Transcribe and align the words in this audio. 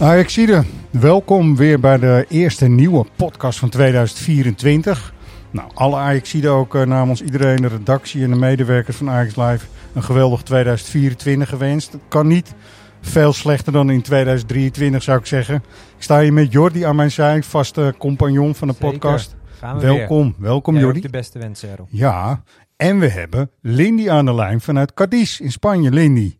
Ajaxide, 0.00 0.64
welkom 0.90 1.56
weer 1.56 1.80
bij 1.80 1.98
de 1.98 2.26
eerste 2.28 2.66
nieuwe 2.66 3.06
podcast 3.16 3.58
van 3.58 3.68
2024. 3.68 5.14
Nou, 5.50 5.70
alle 5.74 5.96
Ajaxide 5.96 6.48
ook 6.48 6.74
uh, 6.74 6.82
namens 6.82 7.22
iedereen, 7.22 7.56
de 7.56 7.68
redactie 7.68 8.22
en 8.24 8.30
de 8.30 8.36
medewerkers 8.36 8.96
van 8.96 9.10
Ajax 9.10 9.36
Live 9.36 9.66
een 9.94 10.02
geweldig 10.02 10.42
2024 10.42 11.48
gewenst. 11.48 11.92
Het 11.92 12.00
kan 12.08 12.26
niet 12.26 12.54
veel 13.00 13.32
slechter 13.32 13.72
dan 13.72 13.90
in 13.90 14.02
2023 14.02 15.02
zou 15.02 15.18
ik 15.18 15.26
zeggen. 15.26 15.54
Ik 15.96 16.02
sta 16.02 16.20
hier 16.20 16.32
met 16.32 16.52
Jordi 16.52 16.82
aan 16.82 16.96
mijn 16.96 17.10
zij, 17.10 17.42
vaste 17.42 17.94
compagnon 17.98 18.54
van 18.54 18.68
de 18.68 18.74
Zeker. 18.74 18.90
podcast. 18.90 19.36
Gaan 19.58 19.78
we 19.78 19.86
Welkom, 19.86 20.34
welkom 20.38 20.74
weer. 20.74 20.82
Jij 20.82 20.92
Jordi. 20.92 21.06
ook 21.06 21.12
de 21.12 21.18
beste 21.18 21.38
wensen, 21.38 21.70
Errol. 21.70 21.86
Ja, 21.90 22.42
en 22.76 22.98
we 22.98 23.08
hebben 23.08 23.50
Lindy 23.60 24.10
aan 24.10 24.24
de 24.24 24.34
lijn 24.34 24.60
vanuit 24.60 24.94
Cadiz 24.94 25.40
in 25.40 25.52
Spanje. 25.52 25.90
Lindy. 25.90 26.38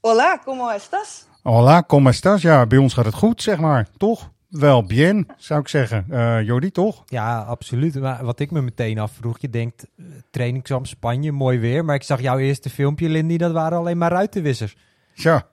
Hola, 0.00 0.40
¿cómo 0.44 0.70
estás? 0.70 1.29
Hola, 1.42 1.82
¿cómo 1.82 2.10
estás? 2.10 2.42
Ja, 2.42 2.66
bij 2.66 2.78
ons 2.78 2.94
gaat 2.94 3.04
het 3.04 3.14
goed, 3.14 3.42
zeg 3.42 3.58
maar. 3.58 3.88
Toch? 3.96 4.30
Wel, 4.48 4.84
bien, 4.84 5.26
zou 5.36 5.60
ik 5.60 5.68
zeggen. 5.68 6.06
Eh 6.10 6.42
Jordi, 6.42 6.70
toch? 6.70 7.02
Ja, 7.06 7.40
absoluut. 7.40 8.00
Maar 8.00 8.24
wat 8.24 8.40
ik 8.40 8.50
me 8.50 8.60
meteen 8.60 8.98
afvroeg, 8.98 9.38
je 9.40 9.50
denkt 9.50 9.86
eh, 9.96 10.04
trainingskamp 10.30 10.86
Spanje, 10.86 11.32
mooi 11.32 11.58
weer. 11.58 11.84
Maar 11.84 11.94
ik 11.94 12.02
zag 12.02 12.20
jouw 12.20 12.38
eerste 12.38 12.70
filmpje, 12.70 13.08
Lindy, 13.08 13.36
dat 13.36 13.52
waren 13.52 13.78
alleen 13.78 13.98
maar 13.98 14.10
ruitenwissers. 14.10 14.76
Ja, 15.14 15.46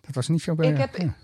dat 0.00 0.14
was 0.14 0.28
niet 0.28 0.42
zo 0.42 0.54
bij... 0.54 0.70
Ik 0.70 0.78
heb, 0.78 0.96
ja. 0.96 1.14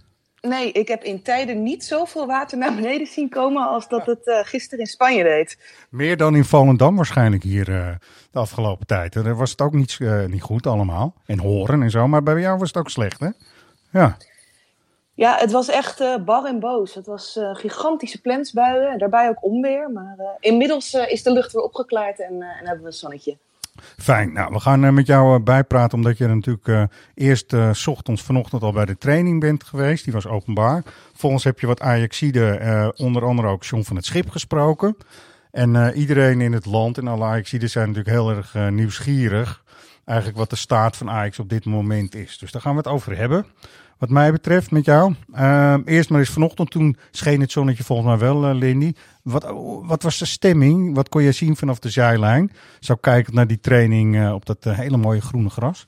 nee, 0.41 0.73
ik 0.73 0.89
heb 0.89 1.03
in 1.03 1.23
tijden 1.23 1.63
niet 1.63 1.85
zoveel 1.85 2.27
water 2.27 2.59
naar 2.59 2.75
beneden 2.75 3.07
zien 3.07 3.29
komen 3.29 3.69
als 3.69 3.89
dat 3.89 4.07
het 4.07 4.27
eh, 4.27 4.39
gisteren 4.43 4.79
in 4.79 4.87
Spanje 4.87 5.23
deed. 5.23 5.59
Meer 5.91 6.17
dan 6.17 6.37
in 6.37 6.45
Volendam 6.45 6.97
waarschijnlijk 6.97 7.43
hier 7.43 7.69
eh, 7.69 7.95
de 8.31 8.39
afgelopen 8.39 8.87
tijd. 8.87 9.13
Daar 9.13 9.37
was 9.37 9.51
het 9.51 9.61
ook 9.61 9.75
niet, 9.75 9.97
eh, 10.01 10.25
niet 10.25 10.43
goed 10.43 10.67
allemaal. 10.67 11.15
En 11.27 11.39
horen 11.39 11.83
en 11.83 11.91
zo, 11.91 12.09
maar 12.09 12.23
bij 12.23 12.41
jou 12.41 12.59
was 12.59 12.69
het 12.69 12.77
ook 12.77 12.91
slecht, 12.91 13.21
hè? 13.21 13.29
Ja, 13.91 14.17
Ja, 15.21 15.37
het 15.37 15.51
was 15.51 15.69
echt 15.69 16.01
eh, 16.01 16.17
bar 16.25 16.45
en 16.45 16.61
boos. 16.61 16.95
Het 16.95 17.07
was 17.07 17.37
eh, 17.37 17.55
gigantische 17.55 18.21
plensbuien, 18.21 18.91
en 18.91 18.99
daarbij 18.99 19.29
ook 19.29 19.45
onweer. 19.45 19.91
Maar 19.91 20.15
eh, 20.19 20.27
inmiddels 20.39 20.95
is 20.95 21.23
de 21.23 21.33
lucht 21.33 21.53
weer 21.53 21.63
opgeklaard 21.63 22.21
en, 22.21 22.33
en 22.33 22.67
hebben 22.67 22.81
we 22.81 22.87
een 22.87 22.93
zonnetje. 22.93 23.37
fijn. 23.99 24.33
Nou, 24.33 24.53
we 24.53 24.61
gaan 24.61 24.95
met 24.95 25.07
jou 25.07 25.41
bijpraten 25.41 25.99
omdat 25.99 26.19
je 26.19 26.27
natuurlijk 26.27 26.89
eerst 27.15 27.55
's 27.73 27.87
ochtends 27.87 28.23
vanochtend 28.23 28.63
al 28.63 28.73
bij 28.73 28.85
de 28.85 28.99
training 28.99 29.41
bent 29.41 29.65
geweest. 29.65 30.05
Die 30.05 30.13
was 30.13 30.27
openbaar. 30.27 30.83
Volgens 31.13 31.45
heb 31.45 31.61
je 31.61 31.67
wat 31.67 31.81
Ajaxide, 31.81 32.93
onder 32.97 33.25
andere 33.25 33.49
ook 33.49 33.65
John 33.65 33.83
van 33.83 33.97
het 33.97 34.05
Schip 34.05 34.31
gesproken. 34.31 34.97
En 35.51 35.93
iedereen 35.95 36.41
in 36.41 36.53
het 36.53 36.67
land 36.67 36.99
en 36.99 37.09
alle 37.09 37.25
Ajaxide 37.25 37.67
zijn 37.67 37.89
natuurlijk 37.89 38.17
heel 38.17 38.31
erg 38.31 38.55
nieuwsgierig. 38.71 39.63
Eigenlijk 40.05 40.39
wat 40.39 40.51
de 40.51 40.57
staat 40.57 40.97
van 40.97 41.11
Ajax 41.11 41.39
op 41.39 41.49
dit 41.49 41.65
moment 41.65 42.15
is. 42.15 42.39
Dus 42.39 42.53
daar 42.53 42.63
gaan 42.63 42.73
we 42.73 42.79
het 42.79 42.89
over 42.89 43.17
hebben. 43.17 43.47
Wat 44.01 44.09
mij 44.09 44.33
betreft 44.33 44.71
met 44.71 44.85
jou. 44.85 45.15
Ehm, 45.35 45.83
eerst 45.85 46.11
maar 46.11 46.21
eens 46.21 46.31
vanochtend, 46.31 46.71
toen 46.71 46.97
scheen 47.11 47.41
het 47.41 47.53
zonnetje 47.53 47.85
volgens 47.85 48.09
mij 48.09 48.19
wel, 48.19 48.45
eh, 48.45 48.55
Lindy. 48.55 48.93
Wat, 49.23 49.45
wat 49.83 50.03
was 50.03 50.19
de 50.19 50.27
stemming? 50.27 50.95
Wat 50.95 51.09
kon 51.09 51.23
je 51.23 51.33
zien 51.33 51.57
vanaf 51.57 51.79
de 51.79 51.89
zijlijn? 51.89 52.53
Zo 52.79 52.95
kijkend 52.95 53.35
naar 53.35 53.47
die 53.47 53.61
training 53.61 54.17
eh, 54.17 54.33
op 54.33 54.47
dat 54.47 54.57
eh, 54.61 54.79
hele 54.79 54.97
mooie 54.97 55.21
groene 55.21 55.51
gras. 55.51 55.87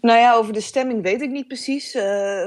Nou 0.00 0.18
ja, 0.18 0.34
over 0.34 0.52
de 0.52 0.60
stemming 0.60 1.02
weet 1.02 1.22
ik 1.22 1.30
niet 1.30 1.46
precies. 1.46 1.98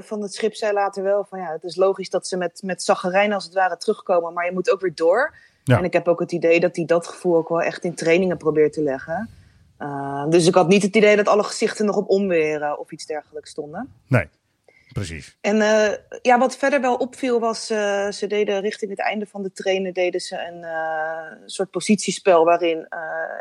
Van 0.02 0.22
het 0.22 0.34
schip 0.34 0.56
zei 0.56 0.74
later 0.74 1.04
wel 1.04 1.26
van 1.30 1.40
ja, 1.40 1.52
het 1.52 1.64
is 1.64 1.76
logisch 1.76 2.10
dat 2.10 2.28
ze 2.28 2.38
met, 2.38 2.62
met 2.64 2.84
zaggerijn 2.84 3.34
als 3.34 3.44
het 3.44 3.54
ware 3.54 3.78
terugkomen, 3.78 4.34
maar 4.34 4.46
je 4.46 4.54
moet 4.54 4.72
ook 4.72 4.82
weer 4.82 4.96
door. 4.96 5.36
Ja. 5.64 5.78
En 5.78 5.84
ik 5.84 5.94
heb 5.94 6.08
ook 6.08 6.20
het 6.20 6.32
idee 6.32 6.60
dat 6.60 6.76
hij 6.76 6.86
dat 6.86 7.08
gevoel 7.08 7.36
ook 7.36 7.50
wel 7.50 7.62
echt 7.62 7.84
in 7.84 7.96
trainingen 7.96 8.38
probeert 8.38 8.74
te 8.74 8.84
leggen. 8.84 9.30
Uh, 9.82 10.30
dus 10.30 10.48
ik 10.48 10.56
had 10.56 10.68
niet 10.68 10.84
het 10.84 10.96
idee 10.96 11.16
dat 11.16 11.28
alle 11.28 11.44
gezichten 11.44 11.86
nog 11.86 11.96
op 11.96 12.10
onweer 12.10 12.62
uh, 12.62 12.74
of 12.80 12.92
iets 12.92 13.06
dergelijks 13.06 13.50
stonden. 13.50 13.94
Nee, 14.08 14.28
precies. 14.94 15.38
En 15.42 15.56
uh, 15.56 15.92
ja, 16.22 16.40
wat 16.40 16.58
verder 16.58 16.82
wel 16.82 16.96
opviel 16.96 17.40
was, 17.40 17.66
ze 17.66 18.26
deden 18.28 18.62
richting 18.62 18.92
het 18.92 19.00
einde 19.00 19.26
van 19.26 19.44
de 19.44 19.52
trainen 19.52 19.94
deden 19.94 20.22
ze 20.22 20.38
een 20.38 20.66
soort 21.50 21.72
positiespel 21.72 22.46
waarin 22.46 22.88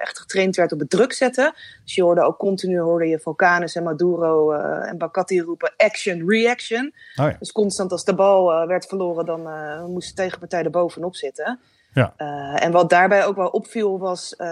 echt 0.01 0.19
getraind 0.19 0.57
werd 0.57 0.73
op 0.73 0.79
het 0.79 0.91
druk 0.91 1.13
zetten. 1.13 1.55
Dus 1.85 1.95
je 1.95 2.03
hoorde 2.03 2.23
ook 2.23 2.39
continu 2.39 2.81
hoorde 2.81 3.07
je 3.07 3.19
Vulcanus 3.19 3.75
en 3.75 3.83
Maduro 3.83 4.53
en 4.53 4.99
Bakati 4.99 5.41
roepen 5.41 5.73
action, 5.77 6.29
reaction. 6.29 6.95
Oh 7.17 7.31
ja. 7.31 7.37
Dus 7.39 7.53
constant 7.53 7.93
als 7.93 8.05
de 8.05 8.15
bal 8.15 8.67
werd 8.67 8.87
verloren, 8.87 9.27
dan 9.27 9.43
moest 9.91 10.09
de 10.09 10.15
tegenpartij 10.15 10.63
er 10.63 10.71
bovenop 10.71 11.17
zitten. 11.17 11.61
Ja. 11.93 12.15
Uh, 12.19 12.65
en 12.65 12.73
wat 12.73 12.91
daarbij 12.91 13.27
ook 13.27 13.37
wel 13.37 13.49
opviel 13.49 13.99
was 13.99 14.35
uh, 14.39 14.47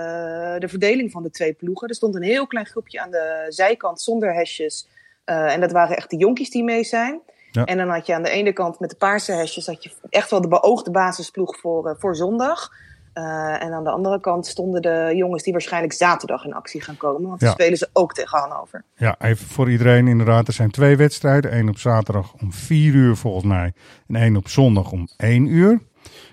de 0.58 0.68
verdeling 0.68 1.10
van 1.10 1.22
de 1.22 1.30
twee 1.30 1.52
ploegen. 1.52 1.88
Er 1.88 1.94
stond 1.94 2.14
een 2.14 2.22
heel 2.22 2.46
klein 2.46 2.66
groepje 2.66 3.00
aan 3.00 3.10
de 3.10 3.46
zijkant 3.48 4.00
zonder 4.00 4.34
hesjes. 4.34 4.88
Uh, 5.26 5.52
en 5.52 5.60
dat 5.60 5.72
waren 5.72 5.96
echt 5.96 6.10
de 6.10 6.16
jonkies 6.16 6.50
die 6.50 6.64
mee 6.64 6.84
zijn. 6.84 7.20
Ja. 7.50 7.64
En 7.64 7.76
dan 7.76 7.88
had 7.88 8.06
je 8.06 8.14
aan 8.14 8.22
de 8.22 8.30
ene 8.30 8.52
kant 8.52 8.80
met 8.80 8.90
de 8.90 8.96
paarse 8.96 9.32
hesjes 9.32 9.66
had 9.66 9.82
je 9.82 9.90
echt 10.10 10.30
wel 10.30 10.40
de 10.40 10.48
beoogde 10.48 10.90
basisploeg 10.90 11.58
voor, 11.58 11.96
voor 11.98 12.16
zondag. 12.16 12.70
en 13.58 13.72
aan 13.72 13.84
de 13.84 13.90
andere 13.90 14.20
kant 14.20 14.46
stonden 14.46 14.82
de 14.82 15.12
jongens 15.14 15.42
die 15.42 15.52
waarschijnlijk 15.52 15.92
zaterdag 15.92 16.44
in 16.44 16.52
actie 16.52 16.80
gaan 16.80 16.96
komen. 16.96 17.28
Want 17.28 17.40
ja. 17.40 17.46
dan 17.46 17.54
spelen 17.54 17.78
ze 17.78 17.88
ook 17.92 18.14
tegen 18.14 18.38
Hannover. 18.38 18.84
Ja, 18.94 19.16
even 19.18 19.46
voor 19.46 19.70
iedereen 19.70 20.08
inderdaad. 20.08 20.46
Er 20.46 20.52
zijn 20.52 20.70
twee 20.70 20.96
wedstrijden. 20.96 21.56
Eén 21.56 21.68
op 21.68 21.78
zaterdag 21.78 22.34
om 22.40 22.52
vier 22.52 22.94
uur 22.94 23.16
volgens 23.16 23.44
mij. 23.44 23.72
En 24.08 24.16
één 24.16 24.36
op 24.36 24.48
zondag 24.48 24.92
om 24.92 25.08
één 25.16 25.46
uur. 25.46 25.80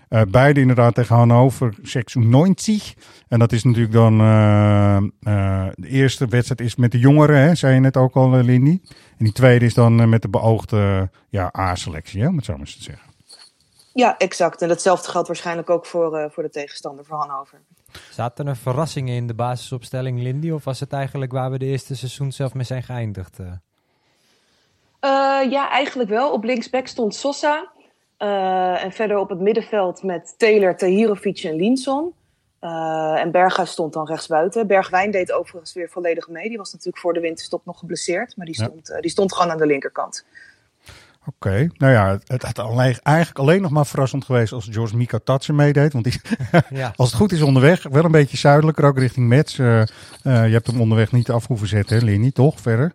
Uh, 0.09 0.21
beide 0.27 0.59
inderdaad 0.59 0.95
tegen 0.95 1.16
Hannover 1.16 1.75
96. 1.81 2.93
En 3.27 3.39
dat 3.39 3.51
is 3.51 3.63
natuurlijk 3.63 3.93
dan. 3.93 4.21
Uh, 4.21 4.97
uh, 5.21 5.67
de 5.75 5.88
eerste 5.88 6.27
wedstrijd 6.27 6.61
is 6.61 6.75
met 6.75 6.91
de 6.91 6.99
jongeren, 6.99 7.38
hè, 7.38 7.55
zei 7.55 7.73
je 7.73 7.79
net 7.79 7.97
ook 7.97 8.15
al, 8.15 8.29
Lindy. 8.29 8.79
En 9.17 9.25
die 9.25 9.33
tweede 9.33 9.65
is 9.65 9.73
dan 9.73 10.09
met 10.09 10.21
de 10.21 10.29
beoogde 10.29 11.09
ja, 11.29 11.51
A-selectie, 11.57 12.21
hè, 12.21 12.27
om 12.27 12.35
het 12.35 12.45
zo 12.45 12.51
maar 12.51 12.61
eens 12.61 12.75
te 12.77 12.83
zeggen. 12.83 13.13
Ja, 13.94 14.17
exact. 14.17 14.61
En 14.61 14.67
datzelfde 14.67 15.09
geldt 15.09 15.27
waarschijnlijk 15.27 15.69
ook 15.69 15.85
voor, 15.85 16.31
voor 16.31 16.44
de 16.44 16.49
tegenstander, 16.49 17.05
voor 17.05 17.17
Hannover. 17.17 17.61
Zaten 18.11 18.47
er 18.47 18.57
verrassingen 18.57 19.15
in 19.15 19.27
de 19.27 19.33
basisopstelling, 19.33 20.21
Lindy? 20.21 20.49
Of 20.49 20.63
was 20.63 20.79
het 20.79 20.94
eigenlijk 20.94 21.31
waar 21.31 21.51
we 21.51 21.57
de 21.57 21.65
eerste 21.65 21.95
seizoen 21.95 22.31
zelf 22.31 22.53
mee 22.53 22.65
zijn 22.65 22.83
geëindigd? 22.83 23.38
ja, 25.49 25.69
eigenlijk 25.69 26.09
wel. 26.09 26.31
Op 26.31 26.44
linksback 26.44 26.88
stond 26.88 27.15
Sosa. 27.15 27.71
Uh, 28.19 28.83
en 28.83 28.91
verder 28.91 29.17
op 29.17 29.29
het 29.29 29.39
middenveld 29.39 30.03
met 30.03 30.33
Taylor, 30.37 30.75
Tahirovic 30.77 31.39
en 31.43 31.55
Linson. 31.55 32.13
Uh, 32.61 33.19
en 33.19 33.31
Berghuis 33.31 33.71
stond 33.71 33.94
dan 33.94 34.06
rechtsbuiten. 34.06 34.67
Bergwijn 34.67 35.12
deed 35.12 35.31
overigens 35.31 35.73
weer 35.73 35.89
volledig 35.89 36.27
mee. 36.27 36.50
Die 36.50 36.57
was 36.57 36.71
natuurlijk 36.71 36.97
voor 36.97 37.13
de 37.13 37.19
winterstop 37.19 37.65
nog 37.65 37.79
geblesseerd. 37.79 38.38
Maar 38.38 38.45
die 38.45 38.56
stond, 38.56 38.88
ja. 38.88 38.95
uh, 38.95 39.01
die 39.01 39.12
stond 39.12 39.33
gewoon 39.33 39.51
aan 39.51 39.57
de 39.57 39.65
linkerkant. 39.65 40.25
Oké, 41.27 41.47
okay. 41.47 41.69
nou 41.77 41.94
ja, 41.94 42.09
het, 42.12 42.31
het 42.31 42.44
had 42.44 42.59
alleen, 42.59 43.00
eigenlijk 43.03 43.39
alleen 43.39 43.62
nog 43.62 43.71
maar 43.71 43.85
verrassend 43.85 44.25
geweest 44.25 44.53
als 44.53 44.68
George 44.71 44.97
Mika 44.97 45.19
Tatsen 45.23 45.56
meedeed. 45.56 45.94
Want 45.94 46.03
die, 46.03 46.21
ja. 46.69 46.94
als 46.95 47.09
het 47.09 47.18
goed 47.18 47.31
is 47.31 47.41
onderweg, 47.41 47.83
wel 47.83 48.03
een 48.03 48.11
beetje 48.11 48.38
zuidelijker, 48.38 48.85
ook 48.85 48.97
richting 48.97 49.27
Metz. 49.27 49.56
je 49.56 49.88
hebt 50.23 50.68
hem 50.68 50.81
onderweg 50.81 51.11
niet 51.11 51.29
af 51.29 51.47
hoeven 51.47 51.68
zetten, 51.68 51.97
hè, 51.97 52.03
Linny, 52.03 52.31
toch? 52.31 52.59
Verder? 52.59 52.94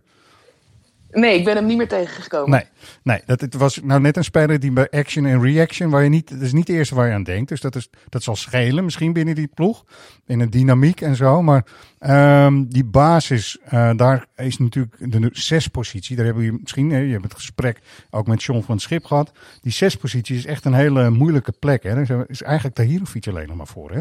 Nee, 1.13 1.39
ik 1.39 1.45
ben 1.45 1.57
hem 1.57 1.67
niet 1.67 1.77
meer 1.77 1.89
tegengekomen. 1.89 2.51
Nee, 2.51 2.65
nee 3.03 3.23
dat 3.27 3.41
het 3.41 3.55
was 3.55 3.81
nou 3.83 4.01
net 4.01 4.17
een 4.17 4.25
speler 4.25 4.61
die 4.61 4.73
bij 4.73 4.89
action 4.91 5.27
en 5.27 5.43
reaction, 5.43 5.91
waar 5.91 6.03
je 6.03 6.09
niet, 6.09 6.31
dat 6.31 6.41
is 6.41 6.53
niet 6.53 6.67
de 6.67 6.73
eerste 6.73 6.95
waar 6.95 7.07
je 7.07 7.15
aan 7.15 7.23
denkt. 7.23 7.49
Dus 7.49 7.61
dat, 7.61 7.77
is, 7.77 7.91
dat 8.09 8.23
zal 8.23 8.37
schelen 8.37 8.85
misschien 8.85 9.13
binnen 9.13 9.35
die 9.35 9.51
ploeg, 9.55 9.85
in 10.27 10.41
een 10.41 10.51
dynamiek 10.51 11.01
en 11.01 11.17
zo. 11.17 11.43
Maar 11.43 11.67
um, 12.45 12.69
die 12.69 12.85
basis, 12.85 13.59
uh, 13.65 13.91
daar 13.97 14.27
is 14.37 14.59
natuurlijk 14.59 14.97
de 14.99 15.29
zespositie. 15.33 16.17
Daar 16.17 16.25
hebben 16.25 16.45
we 16.45 16.59
misschien, 16.61 16.91
je 16.91 17.13
hebt 17.13 17.25
het 17.25 17.35
gesprek 17.35 17.81
ook 18.11 18.27
met 18.27 18.43
John 18.43 18.63
van 18.63 18.79
Schip 18.79 19.05
gehad. 19.05 19.33
Die 19.61 19.73
zespositie 19.73 20.37
is 20.37 20.47
echt 20.47 20.65
een 20.65 20.75
hele 20.75 21.11
moeilijke 21.11 21.53
plek. 21.59 21.83
Hè. 21.83 22.05
Daar 22.05 22.25
is 22.27 22.43
eigenlijk 22.43 22.77
Tahirovic 22.77 23.27
alleen 23.27 23.49
nog 23.49 23.57
maar 23.57 23.67
voor, 23.67 23.91
hè? 23.91 24.01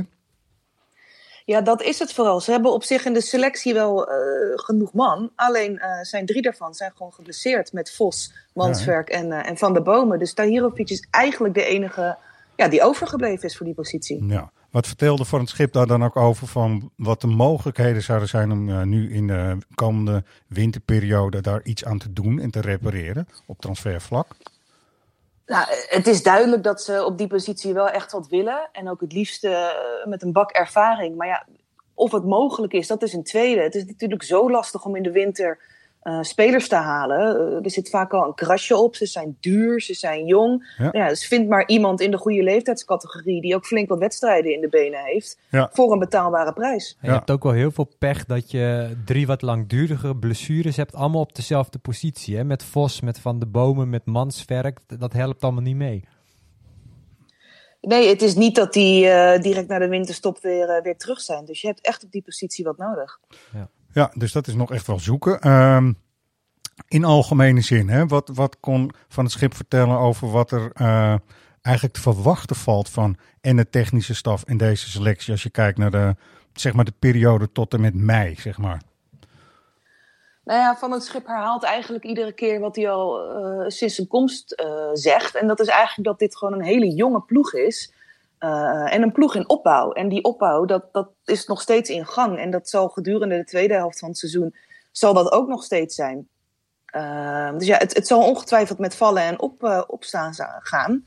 Ja, 1.50 1.62
dat 1.62 1.82
is 1.82 2.00
het 2.00 2.14
vooral. 2.14 2.42
Ze 2.42 2.52
hebben 2.52 2.74
op 2.74 2.84
zich 2.84 3.06
in 3.06 3.14
de 3.14 3.22
selectie 3.22 3.74
wel 3.74 4.12
uh, 4.12 4.16
genoeg 4.56 4.94
man. 4.94 5.32
Alleen 5.36 5.72
uh, 5.72 6.02
zijn 6.02 6.26
drie 6.26 6.42
daarvan 6.42 6.74
zijn 6.74 6.92
gewoon 6.96 7.14
geblesseerd 7.14 7.74
met 7.74 7.92
Vos, 7.92 8.34
Manswerk 8.54 9.12
ja, 9.12 9.18
en, 9.18 9.28
uh, 9.28 9.50
en 9.50 9.58
Van 9.58 9.74
de 9.74 9.82
Bomen. 9.82 10.20
Dus 10.20 10.34
Tahirovic 10.34 10.90
is 10.90 11.08
eigenlijk 11.12 11.54
de 11.54 11.64
enige 11.64 12.18
ja, 12.56 12.68
die 12.68 12.84
overgebleven 12.84 13.44
is 13.44 13.58
voor 13.58 13.66
die 13.66 13.76
positie. 13.76 14.26
Ja, 14.26 14.52
Wat 14.70 14.88
vertelde 14.88 15.26
voor 15.26 15.40
het 15.40 15.50
schip 15.50 15.74
daar 15.74 15.88
dan 15.88 16.04
ook 16.04 16.16
over 16.16 16.48
van 16.48 16.92
wat 16.96 17.22
de 17.22 17.28
mogelijkheden 17.28 18.02
zouden 18.02 18.28
zijn 18.28 18.52
om 18.52 18.90
nu 18.90 19.14
in 19.14 19.28
de 19.28 19.58
komende 19.76 20.24
winterperiode 20.48 21.42
daar 21.42 21.64
iets 21.64 21.86
aan 21.86 21.98
te 21.98 22.14
doen 22.14 22.40
en 22.40 22.52
te 22.52 22.62
repareren 22.62 23.28
op 23.46 23.62
transfervlak? 23.62 24.36
Nou, 25.50 25.66
het 25.88 26.08
is 26.08 26.24
duidelijk 26.24 26.64
dat 26.64 26.82
ze 26.82 27.06
op 27.06 27.18
die 27.18 27.28
positie 27.28 27.74
wel 27.74 27.90
echt 27.90 28.12
wat 28.12 28.28
willen. 28.28 28.70
En 28.72 28.90
ook 28.90 29.02
het 29.02 29.14
liefst 29.14 29.44
uh, 29.44 29.68
met 30.06 30.22
een 30.22 30.32
bak 30.32 30.52
ervaring. 30.52 31.16
Maar 31.16 31.28
ja, 31.28 31.46
of 31.94 32.12
het 32.12 32.26
mogelijk 32.26 32.74
is, 32.74 32.88
dat 32.88 33.02
is 33.02 33.14
een 33.14 33.24
tweede. 33.24 33.62
Het 33.62 33.76
is 33.76 33.86
natuurlijk 33.86 34.24
zo 34.24 34.52
lastig 34.52 34.86
om 34.86 34.96
in 34.96 35.04
de 35.04 35.12
winter 35.12 35.60
uh, 36.04 36.22
spelers 36.22 36.68
te 36.68 36.76
halen. 36.76 37.36
Uh, 37.36 37.64
er 37.64 37.72
zit 37.72 37.90
vaak 37.90 38.14
al 38.14 38.28
een 38.28 38.34
krasje 38.34 38.78
op. 38.78 38.96
Ze 38.96 39.06
zijn 39.06 39.38
duur, 39.40 39.82
ze 39.82 39.94
zijn 39.94 40.26
jong. 40.26 40.74
Ja. 40.78 40.90
ja. 40.92 41.08
dus 41.08 41.28
vind 41.28 41.50
maar 41.50 41.68
iemand 41.68 42.02
in 42.02 42.12
de 42.12 42.18
goede 42.18 42.44
leeftijdscategorie 42.44 43.42
die 43.42 43.56
ook 43.56 43.66
flink 43.66 43.90
wat 43.90 44.00
wedstrijden 44.00 44.54
in 44.54 44.62
de 44.62 44.70
benen 44.70 45.04
heeft. 45.04 45.40
Ja. 45.50 45.70
Voor 45.74 45.92
een 45.92 46.00
betaalbare 46.00 46.54
prijs. 46.54 46.98
Ja. 47.02 47.08
Je 47.08 47.18
hebt 47.18 47.32
ook 47.32 47.44
wel 47.44 47.52
heel 47.52 47.72
veel 47.72 47.92
pech 48.00 48.26
dat 48.26 48.52
je 48.52 48.98
drie 49.06 49.28
wat 49.28 49.42
langdurige 49.42 50.16
blessures 50.16 50.76
hebt. 50.76 50.96
Allemaal 50.96 51.22
op 51.22 51.36
dezelfde 51.36 51.80
positie. 51.80 52.38
Hè? 52.38 52.44
Met 52.44 52.64
Vos, 52.64 53.02
met 53.02 53.20
Van 53.20 53.40
de 53.40 53.48
Bomen, 53.48 53.90
met 53.90 54.06
Mansverk. 54.06 54.80
Dat 55.00 55.14
helpt 55.14 55.44
allemaal 55.44 55.62
niet 55.62 55.76
mee. 55.76 56.08
Nee, 57.82 58.08
het 58.08 58.22
is 58.22 58.36
niet 58.36 58.56
dat 58.56 58.74
die 58.74 59.06
uh, 59.06 59.38
direct 59.38 59.68
naar 59.68 59.80
de 59.80 59.88
winterstop 59.88 60.42
weer, 60.42 60.80
weer 60.84 60.98
terug 60.98 61.22
zijn. 61.22 61.46
Dus 61.46 61.62
je 61.62 61.68
hebt 61.68 61.82
echt 61.82 62.04
op 62.04 62.12
die 62.12 62.22
positie 62.22 62.66
wat 62.66 62.78
nodig. 62.78 63.20
Ja. 63.54 63.70
Ja, 63.92 64.12
dus 64.14 64.32
dat 64.32 64.48
is 64.48 64.56
nog 64.56 64.72
echt 64.72 64.88
wel 64.88 65.00
zoeken. 65.00 65.52
Um, 65.52 65.98
in 66.88 67.04
algemene 67.04 67.62
zin, 67.62 67.90
hè, 67.90 68.08
wat, 68.08 68.30
wat 68.34 68.60
kon 68.60 68.92
Van 69.08 69.24
het 69.24 69.34
Schip 69.34 69.54
vertellen 69.54 69.98
over 69.98 70.32
wat 70.32 70.52
er 70.52 70.72
uh, 70.82 71.16
eigenlijk 71.62 71.96
te 71.96 72.02
verwachten 72.02 72.56
valt 72.56 72.90
van 72.90 73.18
en 73.42 73.56
de 73.56 73.70
technische 73.70 74.16
staf 74.16 74.44
in 74.46 74.58
deze 74.58 74.90
selectie 74.90 75.32
als 75.32 75.44
je 75.44 75.50
kijkt 75.50 75.78
naar 75.78 75.92
de, 75.92 76.16
zeg 76.54 76.74
maar 76.74 76.86
de 76.86 76.94
periode 77.00 77.52
tot 77.52 77.74
en 77.74 77.82
met 77.82 77.96
mei, 77.96 78.36
zeg 78.36 78.58
maar? 78.58 78.82
Nou 80.44 80.60
ja, 80.60 80.76
Van 80.78 80.92
het 80.92 81.04
Schip 81.04 81.28
herhaalt 81.28 81.64
eigenlijk 81.64 82.04
iedere 82.04 82.32
keer 82.32 82.60
wat 82.60 82.76
hij 82.76 82.90
al 82.90 83.32
uh, 83.42 83.68
sinds 83.68 83.96
zijn 83.96 84.08
komst 84.08 84.62
uh, 84.66 84.90
zegt. 84.94 85.36
En 85.36 85.48
dat 85.48 85.60
is 85.60 85.68
eigenlijk 85.68 86.08
dat 86.08 86.20
dit 86.20 86.38
gewoon 86.38 86.54
een 86.54 86.66
hele 86.66 86.94
jonge 86.94 87.22
ploeg 87.22 87.54
is. 87.54 87.94
Uh, 88.40 88.94
en 88.94 89.02
een 89.02 89.12
ploeg 89.12 89.36
in 89.36 89.50
opbouw. 89.50 89.92
En 89.92 90.10
die 90.10 90.24
opbouw, 90.24 90.66
dat, 90.66 90.94
dat 90.94 91.10
is 91.26 91.46
nog 91.46 91.62
steeds 91.62 91.90
in 91.90 92.06
gang. 92.06 92.38
En 92.38 92.52
dat 92.52 92.70
zal 92.70 92.90
gedurende 92.90 93.38
de 93.38 93.44
tweede 93.44 93.74
helft 93.74 94.00
van 94.00 94.10
het 94.10 94.18
seizoen, 94.18 94.56
zal 94.92 95.14
dat 95.14 95.32
ook 95.32 95.48
nog 95.48 95.64
steeds 95.64 95.96
zijn. 95.96 96.28
Uh, 96.96 97.52
dus 97.58 97.68
ja, 97.68 97.78
het, 97.78 97.96
het 97.96 98.08
zal 98.08 98.28
ongetwijfeld 98.28 98.80
met 98.80 98.96
vallen 98.96 99.24
en 99.24 99.40
op, 99.40 99.64
uh, 99.64 99.82
opstaan 99.88 100.34
gaan. 100.60 101.06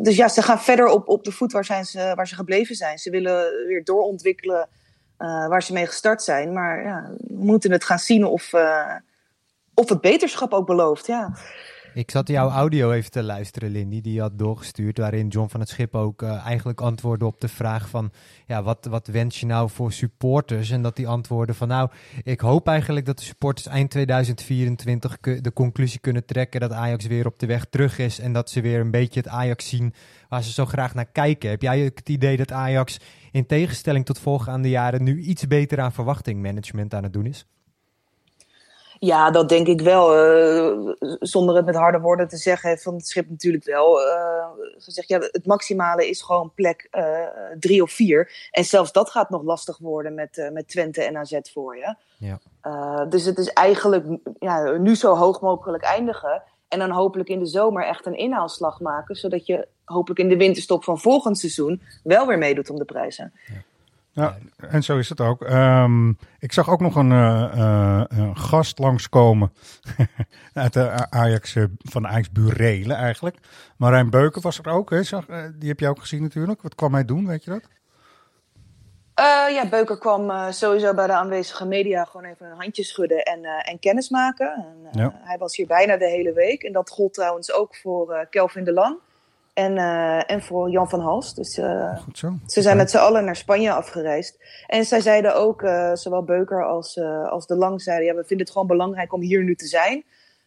dus 0.00 0.16
ja, 0.16 0.28
ze 0.28 0.42
gaan 0.42 0.60
verder 0.60 0.86
op, 0.86 1.08
op 1.08 1.24
de 1.24 1.32
voet 1.32 1.52
waar, 1.52 1.64
zijn 1.64 1.84
ze, 1.84 2.12
waar 2.14 2.28
ze 2.28 2.34
gebleven 2.34 2.74
zijn. 2.74 2.98
Ze 2.98 3.10
willen 3.10 3.66
weer 3.66 3.84
doorontwikkelen 3.84 4.68
waar 5.16 5.62
ze 5.62 5.72
mee 5.72 5.86
gestart 5.86 6.22
zijn. 6.22 6.52
Maar 6.52 6.84
ja, 6.84 7.10
we 7.18 7.44
moeten 7.44 7.72
het 7.72 7.84
gaan 7.84 7.98
zien 7.98 8.24
of, 8.24 8.52
of 9.74 9.88
het 9.88 10.00
beterschap 10.00 10.52
ook 10.52 10.66
belooft. 10.66 11.06
Ja. 11.06 11.32
Ik 11.94 12.10
zat 12.10 12.28
jouw 12.28 12.50
audio 12.50 12.92
even 12.92 13.10
te 13.10 13.22
luisteren, 13.22 13.70
Lindy, 13.70 14.00
die 14.00 14.12
je 14.12 14.20
had 14.20 14.38
doorgestuurd, 14.38 14.98
waarin 14.98 15.28
John 15.28 15.48
van 15.48 15.60
het 15.60 15.68
Schip 15.68 15.94
ook 15.94 16.22
uh, 16.22 16.46
eigenlijk 16.46 16.80
antwoordde 16.80 17.26
op 17.26 17.40
de 17.40 17.48
vraag 17.48 17.88
van, 17.88 18.12
ja, 18.46 18.62
wat, 18.62 18.84
wat 18.84 19.06
wens 19.06 19.40
je 19.40 19.46
nou 19.46 19.70
voor 19.70 19.92
supporters? 19.92 20.70
En 20.70 20.82
dat 20.82 20.96
die 20.96 21.08
antwoorden 21.08 21.54
van, 21.54 21.68
nou, 21.68 21.90
ik 22.22 22.40
hoop 22.40 22.68
eigenlijk 22.68 23.06
dat 23.06 23.18
de 23.18 23.24
supporters 23.24 23.66
eind 23.66 23.90
2024 23.90 25.18
de 25.20 25.52
conclusie 25.52 26.00
kunnen 26.00 26.24
trekken 26.24 26.60
dat 26.60 26.72
Ajax 26.72 27.06
weer 27.06 27.26
op 27.26 27.38
de 27.38 27.46
weg 27.46 27.64
terug 27.64 27.98
is 27.98 28.18
en 28.18 28.32
dat 28.32 28.50
ze 28.50 28.60
weer 28.60 28.80
een 28.80 28.90
beetje 28.90 29.20
het 29.20 29.28
Ajax 29.28 29.68
zien 29.68 29.94
waar 30.28 30.42
ze 30.42 30.52
zo 30.52 30.66
graag 30.66 30.94
naar 30.94 31.10
kijken. 31.12 31.50
Heb 31.50 31.62
jij 31.62 31.80
het 31.80 32.08
idee 32.08 32.36
dat 32.36 32.52
Ajax 32.52 33.00
in 33.32 33.46
tegenstelling 33.46 34.04
tot 34.04 34.18
voorgaande 34.18 34.68
jaren 34.68 35.02
nu 35.02 35.20
iets 35.20 35.46
beter 35.46 35.80
aan 35.80 35.92
verwachtingmanagement 35.92 36.94
aan 36.94 37.02
het 37.02 37.12
doen 37.12 37.26
is? 37.26 37.46
Ja, 38.98 39.30
dat 39.30 39.48
denk 39.48 39.66
ik 39.66 39.80
wel. 39.80 40.16
Uh, 40.16 40.92
zonder 41.20 41.56
het 41.56 41.64
met 41.64 41.74
harde 41.74 42.00
woorden 42.00 42.28
te 42.28 42.36
zeggen, 42.36 42.68
heeft 42.68 42.82
Van 42.82 42.94
het 42.94 43.08
Schip 43.08 43.30
natuurlijk 43.30 43.64
wel 43.64 44.00
uh, 44.00 44.46
gezegd: 44.78 45.08
ja, 45.08 45.18
het 45.18 45.46
maximale 45.46 46.08
is 46.08 46.22
gewoon 46.22 46.52
plek 46.54 46.88
uh, 46.92 47.26
drie 47.58 47.82
of 47.82 47.90
vier. 47.90 48.48
En 48.50 48.64
zelfs 48.64 48.92
dat 48.92 49.10
gaat 49.10 49.30
nog 49.30 49.42
lastig 49.42 49.78
worden 49.78 50.14
met, 50.14 50.50
met 50.52 50.68
Twente 50.68 51.02
en 51.02 51.16
AZ 51.16 51.38
voor 51.52 51.76
je. 51.76 51.94
Ja. 52.18 53.04
dus 53.04 53.24
het 53.24 53.38
is 53.38 53.48
eigenlijk 53.48 54.18
ja, 54.38 54.70
nu 54.70 54.94
zo 54.94 55.14
hoog 55.14 55.40
mogelijk 55.40 55.82
eindigen. 55.82 56.42
En 56.68 56.78
dan 56.78 56.90
hopelijk 56.90 57.28
in 57.28 57.38
de 57.38 57.46
zomer 57.46 57.86
echt 57.86 58.06
een 58.06 58.16
inhaalslag 58.16 58.80
maken. 58.80 59.16
Zodat 59.16 59.46
je 59.46 59.68
hopelijk 59.84 60.20
in 60.20 60.28
de 60.28 60.36
winterstop 60.36 60.84
van 60.84 60.98
volgend 60.98 61.38
seizoen 61.38 61.82
wel 62.02 62.26
weer 62.26 62.38
meedoet 62.38 62.70
om 62.70 62.78
de 62.78 62.84
prijzen. 62.84 63.32
Ja. 63.46 63.62
Ja, 64.14 64.36
en 64.56 64.82
zo 64.82 64.98
is 64.98 65.08
het 65.08 65.20
ook. 65.20 65.50
Um, 65.50 66.18
ik 66.38 66.52
zag 66.52 66.70
ook 66.70 66.80
nog 66.80 66.96
een, 66.96 67.10
uh, 67.10 67.52
uh, 67.56 68.02
een 68.08 68.36
gast 68.36 68.78
langskomen 68.78 69.52
uit 70.52 70.72
de 70.72 71.10
Ajax, 71.10 71.54
uh, 71.54 71.64
van 71.78 72.06
Ajax 72.06 72.30
Burelen 72.32 72.96
eigenlijk. 72.96 73.36
Marijn 73.76 74.10
Beuken 74.10 74.42
was 74.42 74.58
er 74.58 74.70
ook, 74.70 74.90
hè? 74.90 75.02
Zag, 75.02 75.26
die 75.54 75.68
heb 75.68 75.80
je 75.80 75.88
ook 75.88 76.00
gezien 76.00 76.22
natuurlijk. 76.22 76.62
Wat 76.62 76.74
kwam 76.74 76.94
hij 76.94 77.04
doen, 77.04 77.26
weet 77.26 77.44
je 77.44 77.50
dat? 77.50 77.62
ja, 79.52 79.68
Beuker 79.68 79.98
kwam 79.98 80.52
sowieso 80.52 80.94
bij 80.94 81.06
de 81.06 81.12
aanwezige 81.12 81.66
media 81.66 82.04
gewoon 82.04 82.26
even 82.26 82.46
een 82.46 82.60
handje 82.60 82.84
schudden 82.84 83.22
en, 83.22 83.44
en 83.44 83.78
kennis 83.78 84.08
maken. 84.08 84.54
En, 84.54 85.00
ja. 85.00 85.20
Hij 85.22 85.38
was 85.38 85.56
hier 85.56 85.66
bijna 85.66 85.96
de 85.96 86.08
hele 86.08 86.32
week. 86.32 86.62
En 86.62 86.72
dat 86.72 86.90
gold 86.90 87.14
trouwens 87.14 87.52
ook 87.52 87.76
voor 87.76 88.26
Kelvin 88.30 88.64
de 88.64 88.72
Lang. 88.72 88.98
En, 89.54 89.76
uh, 89.76 90.30
en 90.30 90.42
voor 90.42 90.70
Jan 90.70 90.88
van 90.88 91.00
Hals. 91.00 91.34
Dus 91.34 91.58
uh, 91.58 91.98
Goed 91.98 92.18
zo. 92.18 92.32
ze 92.46 92.62
zijn 92.62 92.76
met 92.76 92.90
z'n 92.90 92.96
allen 92.96 93.24
naar 93.24 93.36
Spanje 93.36 93.72
afgereisd. 93.72 94.38
En 94.66 94.84
zij 94.84 95.00
zeiden 95.00 95.36
ook, 95.36 95.62
uh, 95.62 95.94
zowel 95.94 96.22
Beuker 96.22 96.66
als, 96.66 97.00
als 97.30 97.46
De 97.46 97.56
Lang 97.56 97.82
zeiden... 97.82 98.06
ja, 98.06 98.14
we 98.14 98.24
vinden 98.24 98.46
het 98.46 98.50
gewoon 98.50 98.68
belangrijk 98.68 99.12
om 99.12 99.20
hier 99.20 99.44
nu 99.44 99.54
te 99.54 99.66
zijn. 99.66 100.04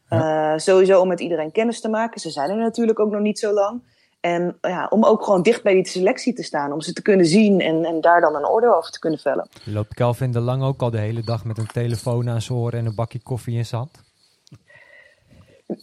Ja. 0.10 0.58
sowieso 0.58 1.02
om 1.02 1.08
met 1.08 1.20
iedereen 1.20 1.52
kennis 1.52 1.82
te 1.82 1.90
maken. 1.90 2.22
Ze 2.22 2.30
zijn 2.30 2.50
er 2.50 2.58
natuurlijk 2.58 3.00
ook 3.00 3.12
nog 3.12 3.22
niet 3.22 3.40
zo 3.40 3.54
lang. 3.54 3.82
En 4.20 4.58
ja, 4.62 4.88
om 4.90 5.06
ook 5.06 5.24
gewoon 5.24 5.42
dicht 5.42 5.64
bij 5.64 5.74
die 5.74 5.88
selectie 5.88 6.34
te 6.34 6.44
staan. 6.44 6.72
Om 6.72 6.82
ze 6.82 6.94
te 6.94 7.02
kunnen 7.02 7.26
zien 7.26 7.62
en, 7.62 7.86
en 7.86 8.02
daar 8.02 8.22
dan 8.22 8.36
een 8.36 8.48
oordeel 8.48 8.76
over 8.76 8.92
te 8.92 9.00
kunnen 9.00 9.20
vellen. 9.20 9.50
Loopt 9.64 9.94
Calvin 9.94 10.32
De 10.32 10.40
Lang 10.40 10.64
ook 10.64 10.82
al 10.82 10.90
de 10.90 11.00
hele 11.00 11.24
dag 11.24 11.46
met 11.46 11.58
een 11.58 11.68
telefoon 11.68 12.30
aan 12.30 12.42
zijn 12.42 12.58
oren... 12.58 12.80
en 12.80 12.86
een 12.86 12.96
bakje 12.96 13.22
koffie 13.24 13.58
in 13.58 13.66
zijn 13.66 13.82
hand? 13.82 14.06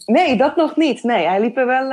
Nee, 0.05 0.37
dat 0.37 0.55
nog 0.55 0.75
niet. 0.75 1.03
Nee, 1.03 1.25
hij 1.25 1.41
liep 1.41 1.57
er 1.57 1.65
wel. 1.65 1.91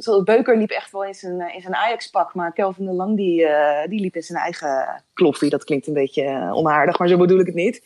Uh, 0.00 0.22
Beuker 0.24 0.56
liep 0.56 0.70
echt 0.70 0.92
wel 0.92 1.04
in 1.04 1.14
zijn, 1.14 1.54
in 1.54 1.60
zijn 1.60 1.74
Ajax-pak. 1.74 2.34
Maar 2.34 2.52
Kelvin 2.52 2.86
de 2.86 2.92
Lang 2.92 3.16
die, 3.16 3.40
uh, 3.40 3.86
die 3.88 4.00
liep 4.00 4.16
in 4.16 4.22
zijn 4.22 4.38
eigen 4.38 5.02
kloffie. 5.14 5.50
Dat 5.50 5.64
klinkt 5.64 5.86
een 5.86 5.92
beetje 5.92 6.50
onaardig, 6.52 6.98
maar 6.98 7.08
zo 7.08 7.16
bedoel 7.16 7.40
ik 7.40 7.46
het 7.46 7.54
niet. 7.54 7.82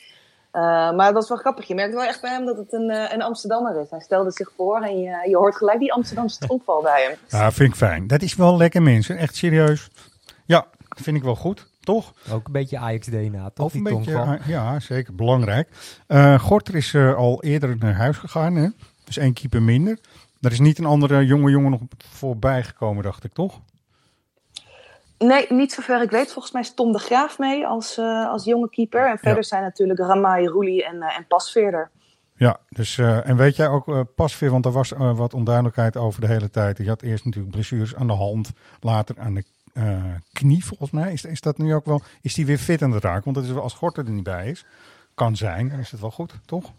Uh, 0.53 0.63
maar 0.63 0.97
dat 0.97 1.13
was 1.13 1.29
wel 1.29 1.39
grappig. 1.39 1.69
Je 1.69 1.75
merkt 1.75 1.95
wel 1.95 2.05
echt 2.05 2.21
bij 2.21 2.31
hem 2.31 2.47
dat 2.47 2.57
het 2.57 2.73
een, 2.73 2.91
een 3.13 3.23
Amsterdammer 3.23 3.81
is. 3.81 3.91
Hij 3.91 4.01
stelde 4.01 4.31
zich 4.31 4.53
voor 4.57 4.83
en 4.83 5.01
je, 5.01 5.29
je 5.29 5.37
hoort 5.37 5.57
gelijk 5.57 5.79
die 5.79 5.93
Amsterdamse 5.93 6.39
tongval 6.47 6.83
bij 6.83 7.03
hem. 7.03 7.41
Ja, 7.41 7.53
vind 7.53 7.69
ik 7.69 7.77
fijn. 7.77 8.07
Dat 8.07 8.23
is 8.23 8.35
wel 8.35 8.57
lekker 8.57 8.83
mensen. 8.83 9.17
Echt 9.17 9.37
serieus. 9.37 9.89
Ja, 10.45 10.67
vind 10.89 11.17
ik 11.17 11.23
wel 11.23 11.37
goed 11.37 11.67
toch? 11.95 12.13
Ook 12.33 12.47
een 12.47 12.53
beetje 12.53 12.79
Ajax-DNA, 12.79 13.51
toch? 13.55 13.67
Of 13.67 13.75
een 13.75 13.83
beetje, 13.83 14.41
ja, 14.47 14.81
zeker. 14.81 15.15
Belangrijk. 15.15 15.69
Uh, 16.09 16.39
Gorter 16.39 16.75
is 16.75 16.93
uh, 16.93 17.15
al 17.15 17.43
eerder 17.43 17.77
naar 17.79 17.95
huis 17.95 18.17
gegaan, 18.17 18.55
hè? 18.55 18.69
Dus 19.05 19.17
één 19.17 19.33
keeper 19.33 19.63
minder. 19.63 19.99
Er 20.41 20.53
is 20.53 20.59
niet 20.59 20.79
een 20.79 20.85
andere 20.85 21.25
jonge 21.25 21.51
jongen 21.51 21.71
nog 21.71 21.81
voorbij 21.99 22.63
gekomen, 22.63 23.03
dacht 23.03 23.25
ik, 23.25 23.33
toch? 23.33 23.61
Nee, 25.19 25.47
niet 25.49 25.73
zover 25.73 26.03
ik 26.03 26.11
weet. 26.11 26.33
Volgens 26.33 26.53
mij 26.53 26.63
is 26.63 26.75
Tom 26.75 26.93
de 26.93 26.99
Graaf 26.99 27.39
mee 27.39 27.67
als, 27.67 27.99
uh, 27.99 28.29
als 28.29 28.45
jonge 28.45 28.69
keeper. 28.69 29.11
En 29.11 29.19
verder 29.19 29.45
zijn 29.45 29.63
natuurlijk 29.63 29.99
Ramai, 29.99 30.47
Roelie 30.47 30.85
en, 30.85 31.03
en 31.03 31.27
Pasveerder. 31.29 31.91
Ja, 32.35 32.61
dus, 32.69 32.99
en 32.99 33.37
weet 33.37 33.57
jij 33.57 33.69
ook 33.69 33.89
uh, 33.89 34.01
Pasveer, 34.15 34.51
want 34.51 34.65
er 34.65 34.73
was 34.73 34.93
wat 34.97 35.35
onduidelijkheid 35.35 35.97
over 35.97 36.21
de 36.21 36.27
hele 36.27 36.51
tijd. 36.51 36.79
Je 36.79 36.89
had 36.89 37.03
eerst 37.03 37.25
natuurlijk 37.25 37.53
blessures 37.55 37.95
aan 37.95 38.07
de 38.07 38.13
hand, 38.13 38.53
later 38.81 39.15
aan 39.19 39.35
de 39.35 39.45
uh, 39.79 40.15
knie, 40.33 40.65
volgens 40.65 40.91
mij. 40.91 41.13
Is, 41.13 41.25
is 41.25 41.41
dat 41.41 41.59
nu 41.59 41.75
ook 41.75 41.85
wel, 41.85 42.01
is 42.23 42.35
die 42.35 42.47
weer 42.47 42.59
fit 42.59 42.83
aan 42.83 42.93
het 42.93 43.05
raken? 43.05 43.25
Want 43.25 43.37
dat 43.37 43.45
is 43.45 43.51
wel 43.51 43.63
als 43.63 43.75
Gorter 43.75 44.05
er 44.05 44.11
niet 44.11 44.23
bij 44.23 44.51
is, 44.51 44.65
kan 45.15 45.37
zijn, 45.37 45.69
dan 45.69 45.79
is 45.79 45.91
het 45.91 46.01
wel 46.01 46.11
goed, 46.11 46.35
toch? 46.45 46.73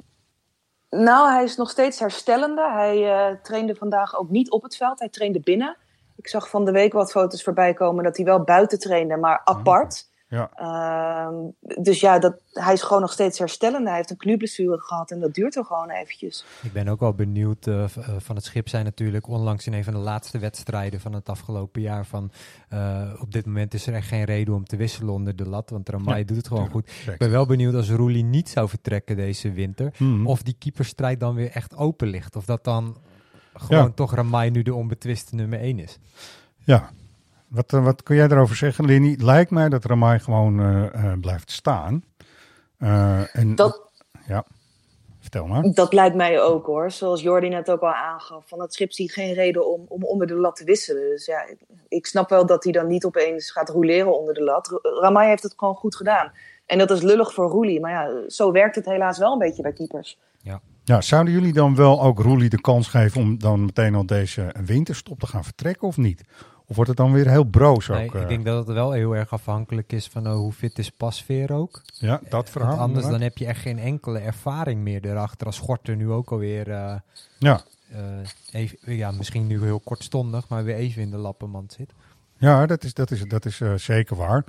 Nou, 0.90 1.32
hij 1.32 1.44
is 1.44 1.56
nog 1.56 1.70
steeds 1.70 2.00
herstellende. 2.00 2.72
Hij 2.72 2.98
uh, 3.32 3.42
trainde 3.42 3.76
vandaag 3.76 4.16
ook 4.18 4.30
niet 4.30 4.52
op 4.52 4.64
het 4.64 4.76
veld, 4.76 5.00
hij 5.00 5.10
trainde 5.10 5.40
binnen. 5.40 5.78
Ik 6.16 6.28
zag 6.28 6.50
van 6.50 6.66
de 6.66 6.72
week 6.72 6.94
wat 6.94 7.12
foto's 7.12 7.44
voorbij 7.44 7.74
komen 7.74 8.04
dat 8.04 8.18
hij 8.18 8.26
wel 8.26 8.44
buiten 8.44 8.80
trainde, 8.80 9.18
maar 9.18 9.42
apart. 9.44 10.09
Ja. 10.30 10.52
Uh, 10.60 11.50
dus 11.82 12.00
ja, 12.00 12.20
dat, 12.20 12.36
hij 12.52 12.74
is 12.74 12.82
gewoon 12.82 13.02
nog 13.02 13.12
steeds 13.12 13.40
herstellend. 13.40 13.88
Hij 13.88 13.96
heeft 13.96 14.10
een 14.10 14.18
knieblessure 14.18 14.80
gehad 14.80 15.12
en 15.12 15.20
dat 15.20 15.34
duurt 15.34 15.56
er 15.56 15.66
gewoon 15.66 15.90
eventjes. 15.90 16.46
Ik 16.62 16.74
ben 16.74 16.88
ook 16.88 17.00
wel 17.00 17.14
benieuwd 17.14 17.68
uh, 17.68 17.84
van 18.18 18.36
het 18.36 18.46
schip 18.46 18.70
zijn 18.70 18.86
natuurlijk 18.86 19.28
onlangs 19.28 19.68
in 19.68 19.74
een 19.74 19.84
van 19.84 19.94
de 19.94 20.00
laatste 20.00 20.40
wedstrijden 20.40 21.00
van 21.00 21.14
het 21.14 21.30
afgelopen 21.30 21.82
jaar 21.82 22.06
van 22.06 22.32
uh, 22.74 23.14
op 23.20 23.32
dit 23.32 23.46
moment 23.46 23.74
is 23.74 23.88
er 23.88 23.94
echt 23.94 24.08
geen 24.08 24.24
reden 24.24 24.54
om 24.54 24.66
te 24.66 24.76
wisselen 24.76 25.14
onder 25.14 25.36
de 25.36 25.50
lat, 25.50 25.70
want 25.70 25.90
Ramai 25.90 26.26
doet 26.26 26.38
het 26.38 26.48
gewoon 26.48 26.70
goed. 26.70 26.92
Ik 27.12 27.18
ben 27.18 27.32
wel 27.32 27.46
benieuwd 27.46 27.74
als 27.74 27.90
Roelie 27.90 28.24
niet 28.24 28.50
zou 28.50 28.70
vertrekken 28.70 29.16
deze 29.16 29.52
winter, 29.52 29.94
mm. 29.98 30.28
of 30.28 30.42
die 30.42 30.56
keeperstrijd 30.60 31.20
dan 31.20 31.36
weer 31.36 31.52
echt 31.52 31.76
open 31.76 32.08
ligt. 32.08 32.36
Of 32.36 32.46
dat 32.46 32.64
dan 32.64 32.98
gewoon 33.54 33.84
ja. 33.84 33.92
toch 33.92 34.14
Ramai 34.14 34.50
nu 34.50 34.62
de 34.62 34.74
onbetwiste 34.74 35.36
nummer 35.36 35.60
1 35.60 35.80
is. 35.80 35.98
Ja, 36.58 36.90
wat, 37.50 37.72
wat 37.72 38.04
kun 38.04 38.16
jij 38.16 38.28
daarover 38.28 38.56
zeggen, 38.56 38.86
Linny? 38.86 39.12
Het 39.12 39.22
lijkt 39.22 39.52
mij 39.52 39.70
dat 39.70 39.86
Ramai 39.86 40.20
gewoon 40.20 40.90
blijft 41.22 41.52
staan. 41.52 42.04
en, 42.78 43.56
dat, 43.56 43.92
ja. 44.28 44.46
Vertel 45.20 45.46
maar. 45.46 45.72
Dat 45.74 45.94
lijkt 45.94 46.16
mij 46.16 46.42
ook 46.42 46.66
hoor. 46.66 46.92
Zoals 46.92 47.22
Jordi 47.22 47.50
net 47.50 47.72
ook 47.72 47.82
al 47.82 47.94
aangaf. 47.94 48.48
Van 48.48 48.62
het 48.62 48.74
schip 48.74 48.92
ziet 48.92 49.12
geen 49.12 49.34
reden 49.34 49.68
om, 49.68 49.86
om 49.88 50.04
onder 50.04 50.28
de 50.28 50.34
lat 50.34 50.56
te 50.56 50.64
wisselen. 50.64 51.10
Dus 51.10 51.26
ja, 51.26 51.48
ik 51.88 52.06
snap 52.06 52.30
wel 52.30 52.46
dat 52.46 52.64
hij 52.64 52.74
dan 52.74 52.88
niet 52.88 53.06
opeens 53.06 53.52
gaat 53.52 53.70
roleren 53.70 54.20
onder 54.20 54.34
de 54.34 54.44
lat. 54.44 54.80
Ramai 54.82 55.28
heeft 55.28 55.44
het 55.44 55.54
gewoon 55.58 55.76
goed 55.76 55.96
gedaan. 55.96 56.32
En 56.66 56.78
dat 56.78 56.92
is 56.92 57.02
lullig 57.02 57.34
voor 57.34 57.50
Roelie. 57.50 57.80
Maar 57.80 57.92
ja, 57.92 58.30
zo 58.30 58.52
werkt 58.52 58.76
het 58.76 58.86
helaas 58.86 59.18
wel 59.18 59.32
een 59.32 59.40
beetje 59.40 59.62
bij 59.62 59.74
keepers. 59.74 60.18
Ja. 60.42 60.62
Ja, 60.84 61.02
zouden 61.02 61.34
jullie 61.34 61.54
dan 61.54 61.76
wel 61.76 62.02
ook 62.02 62.20
Roelie 62.20 62.50
de 62.50 62.62
kans 62.62 62.88
geven 62.88 63.22
om 63.22 63.40
dan 63.40 63.66
meteen 63.66 63.96
al 63.96 64.06
deze 64.06 64.54
winterstop 64.66 65.20
te 65.20 65.28
gaan 65.28 65.44
vertrekken 65.44 65.88
of 65.88 65.98
niet? 65.98 66.24
Of 66.70 66.76
wordt 66.76 66.90
het 66.90 67.00
dan 67.00 67.12
weer 67.12 67.30
heel 67.30 67.44
broos 67.44 67.88
nee, 67.88 68.08
ook? 68.08 68.16
Ik 68.16 68.28
denk 68.28 68.46
dat 68.46 68.68
het 68.68 68.76
wel 68.76 68.92
heel 68.92 69.16
erg 69.16 69.32
afhankelijk 69.32 69.92
is 69.92 70.08
van 70.08 70.28
uh, 70.28 70.34
hoe 70.34 70.52
fit 70.52 70.80
is 70.80 70.90
Pasveer 70.90 71.54
ook. 71.54 71.82
Ja, 71.94 72.22
dat 72.30 72.50
verhaal. 72.50 72.70
Want 72.70 72.82
anders 72.82 73.08
dan 73.08 73.22
heb 73.22 73.38
je 73.38 73.46
echt 73.46 73.62
geen 73.62 73.80
enkele 73.80 74.20
ervaring 74.20 74.82
meer 74.82 75.06
erachter. 75.06 75.48
Als 75.48 75.60
Gorter 75.60 75.96
nu 75.96 76.10
ook 76.10 76.32
alweer... 76.32 76.68
Uh, 76.68 76.96
ja. 77.38 77.62
Uh, 77.92 77.98
even, 78.52 78.96
ja, 78.96 79.12
misschien 79.12 79.48
nu 79.48 79.64
heel 79.64 79.80
kortstondig, 79.80 80.48
maar 80.48 80.64
weer 80.64 80.76
even 80.76 81.02
in 81.02 81.12
de 81.12 81.18
lappenmand 81.18 81.74
zit. 81.74 81.94
Ja, 82.38 82.66
dat 82.66 82.84
is, 82.84 82.94
dat 82.94 83.12
is, 83.12 83.22
dat 83.22 83.46
is 83.46 83.62
zeker 83.76 84.16
waar. 84.16 84.44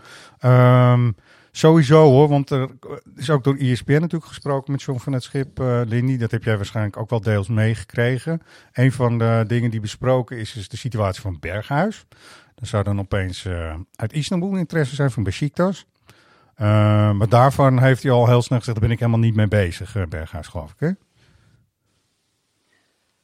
Um, 0.92 1.16
Sowieso 1.52 2.10
hoor, 2.10 2.28
want 2.28 2.50
er 2.50 2.68
is 3.16 3.30
ook 3.30 3.44
door 3.44 3.58
ISPN 3.58 3.92
natuurlijk 3.92 4.24
gesproken 4.24 4.72
met 4.72 4.82
John 4.82 4.98
van 4.98 5.12
het 5.12 5.22
Schip, 5.22 5.60
uh, 5.60 5.80
Lindy. 5.84 6.16
Dat 6.16 6.30
heb 6.30 6.44
jij 6.44 6.56
waarschijnlijk 6.56 6.96
ook 6.96 7.10
wel 7.10 7.20
deels 7.20 7.48
meegekregen. 7.48 8.42
Een 8.72 8.92
van 8.92 9.18
de 9.18 9.44
dingen 9.46 9.70
die 9.70 9.80
besproken 9.80 10.38
is, 10.38 10.56
is 10.56 10.68
de 10.68 10.76
situatie 10.76 11.20
van 11.20 11.36
Berghuis. 11.40 12.06
Er 12.54 12.66
zou 12.66 12.82
dan 12.84 13.00
opeens 13.00 13.44
uh, 13.44 13.74
uit 13.96 14.12
Istanbul 14.12 14.56
interesse 14.56 14.94
zijn 14.94 15.10
van 15.10 15.22
Besiktas. 15.22 15.86
Uh, 16.56 16.66
maar 17.12 17.28
daarvan 17.28 17.78
heeft 17.78 18.02
hij 18.02 18.12
al 18.12 18.26
heel 18.26 18.42
snel 18.42 18.58
gezegd, 18.58 18.78
daar 18.78 18.88
ben 18.88 18.96
ik 18.96 19.02
helemaal 19.02 19.24
niet 19.26 19.34
mee 19.34 19.48
bezig, 19.48 20.08
Berghuis 20.08 20.46
geloof 20.46 20.70
ik 20.70 20.76
hè? 20.78 20.90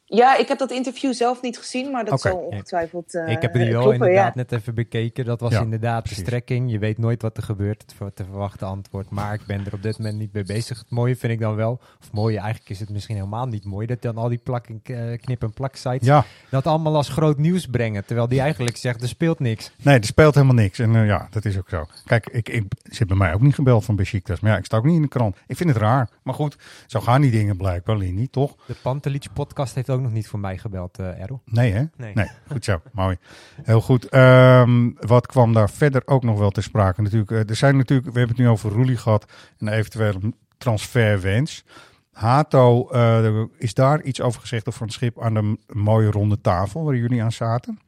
Ja, 0.09 0.37
ik 0.37 0.49
heb 0.49 0.59
dat 0.59 0.71
interview 0.71 1.13
zelf 1.13 1.43
niet 1.43 1.59
gezien, 1.59 1.91
maar 1.91 2.05
dat 2.05 2.21
zal 2.21 2.37
ongetwijfeld 2.37 3.15
uh, 3.15 3.29
Ik 3.29 3.43
heb 3.43 3.53
die 3.53 3.73
wel 3.73 3.93
inderdaad 3.93 4.35
net 4.35 4.53
even 4.53 4.75
bekeken. 4.75 5.25
Dat 5.25 5.41
was 5.41 5.55
inderdaad 5.55 6.09
de 6.09 6.15
strekking. 6.15 6.71
Je 6.71 6.79
weet 6.79 6.99
nooit 6.99 7.23
wat 7.23 7.37
er 7.37 7.43
gebeurt, 7.43 7.85
het 7.87 8.17
te 8.17 8.25
verwachten 8.25 8.67
antwoord. 8.67 9.11
Maar 9.11 9.35
ik 9.35 9.41
ben 9.47 9.67
er 9.67 9.75
op 9.75 9.83
dit 9.83 9.99
moment 9.99 10.19
niet 10.19 10.33
mee 10.33 10.45
bezig. 10.45 10.79
Het 10.79 10.91
mooie 10.91 11.17
vind 11.17 11.33
ik 11.33 11.41
dan 11.41 11.55
wel, 11.55 11.81
of 12.01 12.13
mooie, 12.13 12.39
eigenlijk 12.39 12.71
is 12.71 12.81
het 12.81 12.91
misschien 12.91 13.17
helemaal 13.17 13.47
niet 13.47 13.65
mooi, 13.65 13.87
dat 13.87 14.03
dan 14.03 14.17
al 14.17 14.29
die 14.29 14.39
plak, 14.39 14.67
uh, 14.69 15.19
knip- 15.19 15.43
en 15.43 15.53
plak 15.53 15.77
sites 15.77 16.07
ja. 16.07 16.25
dat 16.51 16.67
allemaal 16.67 16.97
als 16.97 17.09
groot 17.09 17.39
nieuws 17.39 17.67
brengen. 17.67 18.05
Terwijl 18.05 18.29
die 18.29 18.41
eigenlijk 18.41 18.77
zegt, 18.77 19.03
er 19.03 19.09
speelt 19.09 19.41
niks. 19.41 19.73
Nee, 19.83 19.99
er 19.99 20.05
speelt 20.05 20.35
helemaal 20.35 20.55
niks. 20.55 20.79
En 20.79 20.95
uh, 20.95 21.07
ja, 21.07 21.29
dat 21.31 21.45
is 21.45 21.59
ook 21.59 21.69
zo. 21.69 21.87
Kijk, 22.05 22.27
ik, 22.27 22.49
ik 22.49 22.65
zit 22.83 23.07
bij 23.07 23.17
mij 23.17 23.35
ook 23.35 23.41
niet 23.41 23.55
gebeld 23.55 23.85
van 23.85 23.97
Besiktas. 23.97 24.41
Maar 24.41 24.53
ja, 24.53 24.59
ik 24.59 24.65
sta 24.65 24.77
ook 24.77 24.85
niet 24.85 24.97
in 24.97 25.03
de 25.03 25.09
krant. 25.09 25.37
Ik 25.47 25.57
vind 25.57 25.69
het 25.69 25.79
raar. 25.79 26.09
Maar 26.23 26.35
goed, 26.35 26.57
zo 26.87 27.01
gaan 27.01 27.21
die 27.21 27.31
dingen 27.31 27.57
blijkbaar, 27.57 27.97
niet 27.97 28.33
toch? 28.33 28.57
De 28.67 28.75
Pantelic 28.83 29.27
podcast 29.33 29.75
heeft 29.75 29.91
ook 29.91 29.96
ook 29.97 30.03
nog 30.03 30.13
niet 30.13 30.29
voor 30.29 30.39
mij 30.39 30.59
gebeld, 30.59 31.01
uh, 31.01 31.21
Errol. 31.21 31.41
Nee, 31.45 31.73
hè? 31.73 31.85
Nee. 31.97 32.15
nee. 32.15 32.31
Goed 32.51 32.65
zo, 32.65 32.81
mooi. 32.93 33.17
Heel 33.63 33.81
goed. 33.81 34.15
Um, 34.15 34.97
wat 35.01 35.27
kwam 35.27 35.53
daar 35.53 35.71
verder 35.71 36.03
ook 36.05 36.23
nog 36.23 36.39
wel 36.39 36.51
te 36.51 36.61
sprake? 36.61 37.03
Natuurlijk, 37.03 37.31
uh, 37.31 37.49
er 37.49 37.57
zijn 37.57 37.77
natuurlijk, 37.77 38.13
we 38.13 38.19
hebben 38.19 38.37
het 38.37 38.45
nu 38.47 38.51
over 38.51 38.71
Roelie 38.71 38.97
gehad, 38.97 39.33
een 39.59 39.69
eventuele 39.69 40.19
transferwens. 40.59 41.65
Hato, 42.13 42.89
uh, 42.93 43.45
is 43.59 43.75
daar 43.75 44.03
iets 44.03 44.21
over 44.21 44.41
gezegd 44.41 44.69
over 44.69 44.83
een 44.83 44.91
schip 44.91 45.21
aan 45.21 45.35
de 45.35 45.59
mooie 45.67 46.11
ronde 46.11 46.41
tafel 46.41 46.85
waar 46.85 46.97
jullie 46.97 47.23
aan 47.23 47.33
zaten? 47.33 47.81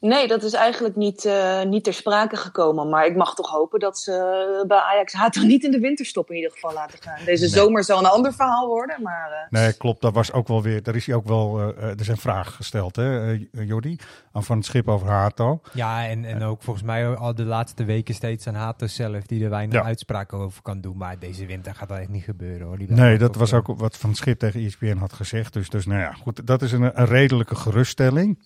Nee, 0.00 0.26
dat 0.26 0.42
is 0.42 0.52
eigenlijk 0.52 0.96
niet, 0.96 1.24
uh, 1.24 1.62
niet 1.62 1.84
ter 1.84 1.94
sprake 1.94 2.36
gekomen. 2.36 2.88
Maar 2.88 3.06
ik 3.06 3.16
mag 3.16 3.34
toch 3.34 3.50
hopen 3.50 3.80
dat 3.80 3.98
ze 3.98 4.64
bij 4.66 4.78
Ajax 4.78 5.12
Hato 5.12 5.42
niet 5.42 5.64
in 5.64 5.70
de 5.70 5.78
winterstop 5.78 6.30
in 6.30 6.36
ieder 6.36 6.50
geval 6.50 6.72
laten 6.72 6.98
gaan. 7.02 7.24
Deze 7.24 7.48
zomer 7.48 7.84
zal 7.84 7.98
een 7.98 8.06
ander 8.06 8.32
verhaal 8.32 8.66
worden. 8.66 9.02
Maar, 9.02 9.30
uh... 9.30 9.60
Nee, 9.60 9.72
klopt. 9.72 10.00
Dat 10.00 10.14
was 10.14 10.32
ook 10.32 10.48
wel 10.48 10.62
weer. 10.62 10.82
Daar 10.82 10.94
is 10.94 11.06
hij 11.06 11.14
ook 11.14 11.26
wel. 11.26 11.60
Uh, 11.60 11.98
er 11.98 12.04
zijn 12.04 12.16
vragen 12.16 12.52
gesteld, 12.52 12.96
hè, 12.96 13.38
Jordi? 13.52 13.98
Aan 14.32 14.44
van 14.44 14.56
het 14.56 14.66
schip 14.66 14.88
over 14.88 15.08
Hato. 15.08 15.60
Ja, 15.72 16.06
en, 16.06 16.24
en 16.24 16.42
ook 16.42 16.62
volgens 16.62 16.84
mij 16.84 17.16
al 17.16 17.34
de 17.34 17.44
laatste 17.44 17.84
weken 17.84 18.14
steeds 18.14 18.46
aan 18.46 18.54
Hato 18.54 18.86
zelf, 18.86 19.26
die 19.26 19.44
er 19.44 19.50
weinig 19.50 19.74
ja. 19.74 19.84
uitspraken 19.84 20.38
over 20.38 20.62
kan 20.62 20.80
doen. 20.80 20.96
Maar 20.96 21.18
deze 21.18 21.46
winter 21.46 21.74
gaat 21.74 21.88
dat 21.88 21.98
echt 21.98 22.08
niet 22.08 22.24
gebeuren 22.24 22.66
hoor. 22.66 22.78
Die 22.78 22.92
nee, 22.92 23.18
dat 23.18 23.34
was 23.36 23.52
ook 23.52 23.66
wat 23.66 23.96
van 23.96 24.10
het 24.10 24.18
schip 24.18 24.38
tegen 24.38 24.64
ESPN 24.64 24.96
had 24.96 25.12
gezegd. 25.12 25.52
Dus, 25.52 25.70
dus 25.70 25.86
nou 25.86 26.00
ja, 26.00 26.12
goed. 26.12 26.46
Dat 26.46 26.62
is 26.62 26.72
een, 26.72 27.00
een 27.00 27.06
redelijke 27.06 27.54
geruststelling. 27.54 28.38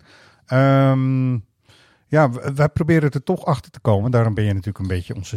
Um, 0.52 1.44
ja, 2.12 2.30
wij 2.54 2.68
proberen 2.68 3.10
er 3.10 3.22
toch 3.22 3.44
achter 3.44 3.70
te 3.70 3.80
komen. 3.80 4.10
Daarom 4.10 4.34
ben 4.34 4.44
je 4.44 4.52
natuurlijk 4.52 4.78
een 4.78 4.96
beetje 4.96 5.14
onze 5.14 5.36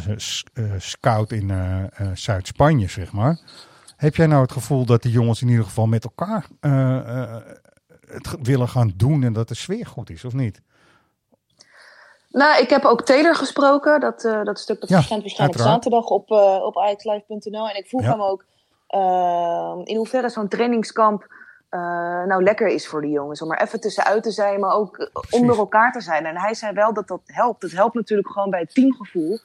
uh, 0.53 0.73
scout 0.77 1.31
in 1.31 1.49
uh, 1.49 1.83
uh, 2.01 2.07
Zuid-Spanje, 2.13 2.87
zeg 2.87 3.11
maar. 3.11 3.39
Heb 3.95 4.15
jij 4.15 4.27
nou 4.27 4.41
het 4.41 4.51
gevoel 4.51 4.85
dat 4.85 5.01
die 5.01 5.11
jongens 5.11 5.41
in 5.41 5.47
ieder 5.47 5.63
geval 5.63 5.85
met 5.85 6.03
elkaar 6.03 6.47
het 8.07 8.35
willen 8.41 8.69
gaan 8.69 8.93
doen 8.95 9.23
en 9.23 9.33
dat 9.33 9.47
de 9.47 9.55
sfeer 9.55 9.85
goed 9.85 10.09
is, 10.09 10.25
of 10.25 10.33
niet? 10.33 10.61
Nou, 12.29 12.61
ik 12.61 12.69
heb 12.69 12.83
ook 12.83 13.01
Taylor 13.01 13.35
gesproken. 13.35 13.99
Dat, 13.99 14.21
dat 14.21 14.59
stuk 14.59 14.79
dat 14.79 14.89
ja, 14.89 14.95
verschijnt 14.95 15.21
waarschijnlijk 15.21 15.59
zaterdag 15.59 16.05
op, 16.05 16.31
op 16.61 16.77
ajaxlive.nl. 16.77 17.69
En 17.69 17.77
ik 17.77 17.87
vroeg 17.87 18.01
ja. 18.01 18.09
hem 18.09 18.21
ook 18.21 18.45
in 19.87 19.95
hoeverre 19.95 20.29
zo'n 20.29 20.47
trainingskamp 20.47 21.21
uh, 21.21 21.44
nou 22.27 22.43
lekker 22.43 22.67
is 22.67 22.87
voor 22.87 23.01
de 23.01 23.09
jongens. 23.09 23.41
Om 23.41 23.51
er 23.51 23.61
even 23.61 23.79
tussenuit 23.79 24.23
te 24.23 24.31
zijn, 24.31 24.59
maar 24.59 24.73
ook 24.73 25.09
onder 25.29 25.57
elkaar 25.57 25.91
te 25.91 26.01
zijn. 26.01 26.25
En 26.25 26.37
hij 26.37 26.53
zei 26.53 26.73
wel 26.73 26.93
dat 26.93 27.07
dat 27.07 27.21
helpt. 27.25 27.61
Het 27.61 27.71
helpt 27.71 27.95
natuurlijk 27.95 28.29
gewoon 28.29 28.49
bij 28.49 28.59
het 28.59 28.73
teamgevoel. 28.73 29.39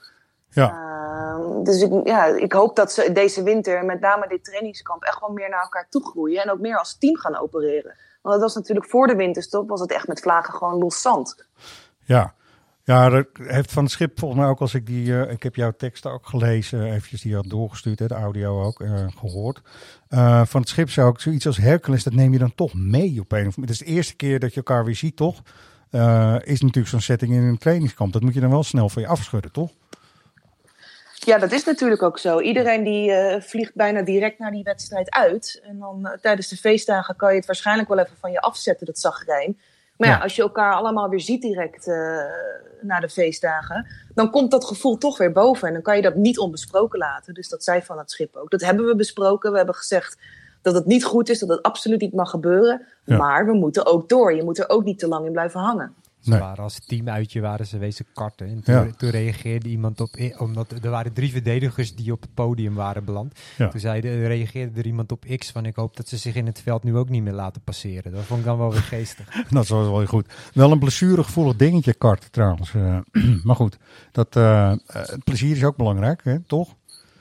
Ja. 0.51 0.73
Uh, 0.73 1.65
dus 1.65 1.83
ik, 1.83 2.07
ja, 2.07 2.25
ik 2.25 2.53
hoop 2.53 2.77
dat 2.77 2.93
ze 2.93 3.13
deze 3.13 3.43
winter, 3.43 3.85
met 3.85 4.01
name 4.01 4.29
dit 4.29 4.45
trainingskamp, 4.45 5.03
echt 5.03 5.21
wel 5.21 5.33
meer 5.33 5.49
naar 5.49 5.63
elkaar 5.63 5.87
toe 5.89 6.07
groeien. 6.07 6.43
En 6.43 6.51
ook 6.51 6.61
meer 6.61 6.79
als 6.79 6.99
team 6.99 7.17
gaan 7.17 7.37
opereren. 7.39 7.95
Want 8.23 8.35
dat 8.35 8.41
was 8.41 8.55
natuurlijk 8.55 8.89
voor 8.89 9.07
de 9.07 9.17
winterstop, 9.17 9.69
was 9.69 9.81
het 9.81 9.93
echt 9.93 10.09
met 10.09 10.21
vlagen 10.21 10.55
gewoon 10.55 10.79
los 10.79 11.01
zand. 11.01 11.47
Ja, 12.05 12.35
ja, 12.91 13.09
dat 13.09 13.27
heeft 13.43 13.73
van 13.73 13.83
het 13.83 13.93
schip 13.93 14.19
volgens 14.19 14.41
mij 14.41 14.49
ook 14.49 14.61
als 14.61 14.75
ik 14.75 14.87
die, 14.87 15.07
uh, 15.07 15.31
ik 15.31 15.43
heb 15.43 15.55
jouw 15.55 15.73
teksten 15.77 16.13
ook 16.13 16.27
gelezen, 16.27 16.85
eventjes 16.85 17.23
die 17.23 17.35
had 17.35 17.49
doorgestuurd, 17.49 17.99
hè, 17.99 18.07
de 18.07 18.15
audio 18.15 18.63
ook 18.63 18.81
uh, 18.81 19.07
gehoord. 19.17 19.61
Uh, 20.11 20.45
van 20.45 20.61
het 20.61 20.71
schip 20.71 20.91
zou 20.91 21.11
ik 21.11 21.21
zoiets 21.21 21.47
als 21.47 21.57
Hercules, 21.57 22.05
dat 22.05 22.13
neem 22.13 22.33
je 22.33 22.39
dan 22.39 22.55
toch 22.55 22.75
mee 22.75 23.21
op 23.21 23.33
een 23.33 23.47
of 23.47 23.57
andere 23.57 23.61
Het 23.61 23.71
is 23.71 23.79
de 23.79 23.85
eerste 23.85 24.17
keer 24.17 24.39
dat 24.39 24.51
je 24.51 24.57
elkaar 24.57 24.85
weer 24.85 24.97
ziet, 24.97 25.17
toch? 25.17 25.43
is 26.45 26.61
natuurlijk 26.61 26.89
zo'n 26.89 27.01
setting 27.01 27.33
in 27.33 27.43
een 27.43 27.59
trainingskamp. 27.59 28.13
Dat 28.13 28.23
moet 28.23 28.35
je 28.35 28.41
dan 28.41 28.51
wel 28.51 28.63
snel 28.63 28.89
van 28.89 29.03
je 29.03 29.09
afschudden, 29.09 29.53
toch? 29.53 29.71
Ja, 31.15 31.39
dat 31.39 31.53
is 31.53 31.65
natuurlijk 31.65 32.03
ook 32.03 32.19
zo. 32.19 32.41
Iedereen 32.41 32.85
die 32.85 33.13
vliegt 33.41 33.75
bijna 33.75 34.03
direct 34.03 34.39
naar 34.39 34.51
die 34.51 34.63
wedstrijd 34.63 35.11
uit. 35.11 35.61
En 35.63 35.79
dan 35.79 36.19
tijdens 36.21 36.49
de 36.49 36.57
feestdagen 36.57 37.17
kan 37.17 37.31
je 37.31 37.37
het 37.37 37.47
waarschijnlijk 37.47 37.89
wel 37.89 37.99
even 37.99 38.17
van 38.21 38.33
je 38.33 38.41
afzetten, 38.41 38.87
dat 38.87 38.99
zagrijn. 38.99 39.59
Maar 40.01 40.09
ja, 40.09 40.19
als 40.19 40.37
je 40.37 40.43
elkaar 40.43 40.75
allemaal 40.75 41.09
weer 41.09 41.21
ziet 41.21 41.43
direct 41.43 41.87
uh, 41.87 41.95
na 42.81 43.01
de 43.01 43.09
feestdagen, 43.09 43.87
dan 44.15 44.31
komt 44.31 44.51
dat 44.51 44.65
gevoel 44.65 44.99
toch 44.99 45.19
weer 45.19 45.33
boven. 45.33 45.69
En 45.69 45.75
dan 45.75 45.83
kan 45.83 45.97
je 45.97 46.03
dat 46.03 46.15
niet 46.15 46.39
onbesproken 46.39 46.99
laten. 46.99 47.35
Dus 47.35 47.49
dat 47.49 47.65
zei 47.65 47.83
van 47.83 47.99
het 47.99 48.11
schip 48.11 48.37
ook. 48.37 48.51
Dat 48.51 48.61
hebben 48.61 48.87
we 48.87 48.97
besproken. 48.97 49.51
We 49.51 49.57
hebben 49.57 49.75
gezegd 49.75 50.19
dat 50.63 50.75
het 50.75 50.87
niet 50.87 51.05
goed 51.05 51.29
is, 51.29 51.39
dat 51.39 51.49
het 51.49 51.63
absoluut 51.63 52.01
niet 52.01 52.15
mag 52.15 52.31
gebeuren. 52.31 52.87
Maar 53.05 53.47
we 53.47 53.53
moeten 53.53 53.87
ook 53.87 54.09
door. 54.09 54.35
Je 54.35 54.45
moet 54.45 54.59
er 54.59 54.69
ook 54.69 54.85
niet 54.85 54.99
te 54.99 55.09
lang 55.09 55.27
in 55.27 55.33
blijven 55.33 55.61
hangen. 55.61 55.95
Ze 56.21 56.39
waren 56.39 56.65
als 56.65 56.79
teamuitje 56.87 57.41
waren 57.41 57.67
ze 57.67 57.79
wezen 57.79 58.07
karten. 58.15 58.47
En 58.47 58.63
toen, 58.63 58.97
toen, 58.97 59.11
reageerde 59.11 59.69
iemand 59.69 60.01
op, 60.01 60.17
omdat 60.39 60.73
er 60.83 60.91
waren 60.91 61.13
drie 61.13 61.31
verdedigers 61.31 61.95
die 61.95 62.13
op 62.13 62.21
het 62.21 62.35
podium 62.35 62.75
waren 62.75 63.05
beland. 63.05 63.35
Toen 63.57 63.81
zei, 63.81 64.01
reageerde 64.27 64.81
er 64.81 64.87
iemand 64.87 65.13
op 65.13 65.25
X 65.37 65.51
van 65.51 65.67
ik 65.67 65.77
hoop 65.77 65.97
dat 65.97 66.09
ze 66.09 66.17
zich 66.17 66.35
in 66.35 66.47
het 66.47 66.61
veld 66.61 66.83
nu 66.83 66.97
ook 66.97 67.09
niet 67.09 67.23
meer 67.23 67.33
laten 67.33 67.63
passeren. 67.63 68.13
Dat 68.13 68.23
vond 68.23 68.41
ik 68.41 68.47
dan 68.47 68.59
wel 68.59 68.73
weer 68.73 68.81
geestig. 68.81 69.29
dat 69.51 69.69
was 69.69 69.89
wel 69.89 70.07
goed. 70.07 70.33
Wel 70.53 70.73
een 70.73 70.79
blessuregevoelig 70.79 71.57
dingetje 71.57 71.95
kart 71.95 72.33
trouwens. 72.33 72.73
Uh, 72.73 72.99
maar 73.45 73.57
goed, 73.57 73.79
dat, 74.13 74.37
uh, 74.37 74.73
het 74.87 75.25
plezier 75.25 75.57
is 75.57 75.65
ook 75.65 75.77
belangrijk, 75.77 76.25
hè? 76.25 76.41
toch? 76.41 76.75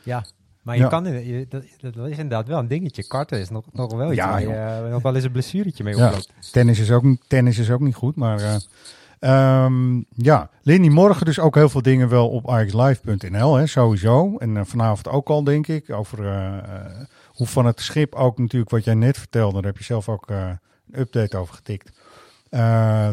Ja, 0.03 0.25
maar 0.69 0.77
je 0.77 0.87
kan, 0.87 1.05
je, 1.25 1.45
dat, 1.49 1.63
dat, 1.79 2.07
is 2.07 2.17
inderdaad 2.17 2.47
wel 2.47 2.59
een 2.59 2.67
dingetje. 2.67 3.07
Karten 3.07 3.39
is 3.39 3.49
nog, 3.49 3.65
nog 3.71 3.93
wel 3.93 4.07
iets 4.07 4.15
ja, 4.15 4.29
waar 4.29 4.41
je 4.41 4.81
uh, 4.83 4.91
nog 4.91 5.01
wel 5.01 5.15
eens 5.15 5.23
een 5.23 5.31
blessuretje 5.31 5.83
mee 5.83 5.93
oploopt. 5.93 6.31
Ja, 6.35 6.47
tennis, 6.51 6.79
is 6.79 6.91
ook, 6.91 7.03
tennis 7.27 7.57
is 7.57 7.71
ook 7.71 7.79
niet 7.79 7.95
goed, 7.95 8.15
maar... 8.15 8.39
Uh, 9.19 9.63
um, 9.65 10.05
ja, 10.09 10.49
Lindy, 10.61 10.87
morgen 10.87 11.25
dus 11.25 11.39
ook 11.39 11.55
heel 11.55 11.69
veel 11.69 11.81
dingen 11.81 12.09
wel 12.09 12.29
op 12.29 12.45
axlive.nl, 12.45 13.67
sowieso. 13.67 14.37
En 14.37 14.55
uh, 14.55 14.61
vanavond 14.65 15.07
ook 15.07 15.29
al, 15.29 15.43
denk 15.43 15.67
ik, 15.67 15.89
over 15.89 16.17
hoe 17.25 17.47
van 17.47 17.65
het 17.65 17.81
schip 17.81 18.15
ook 18.15 18.37
natuurlijk 18.37 18.71
wat 18.71 18.83
jij 18.83 18.93
net 18.93 19.17
vertelde. 19.17 19.53
Daar 19.53 19.71
heb 19.71 19.77
je 19.77 19.83
zelf 19.83 20.09
ook 20.09 20.29
een 20.29 20.59
update 20.91 21.37
over 21.37 21.55
getikt. 21.55 21.91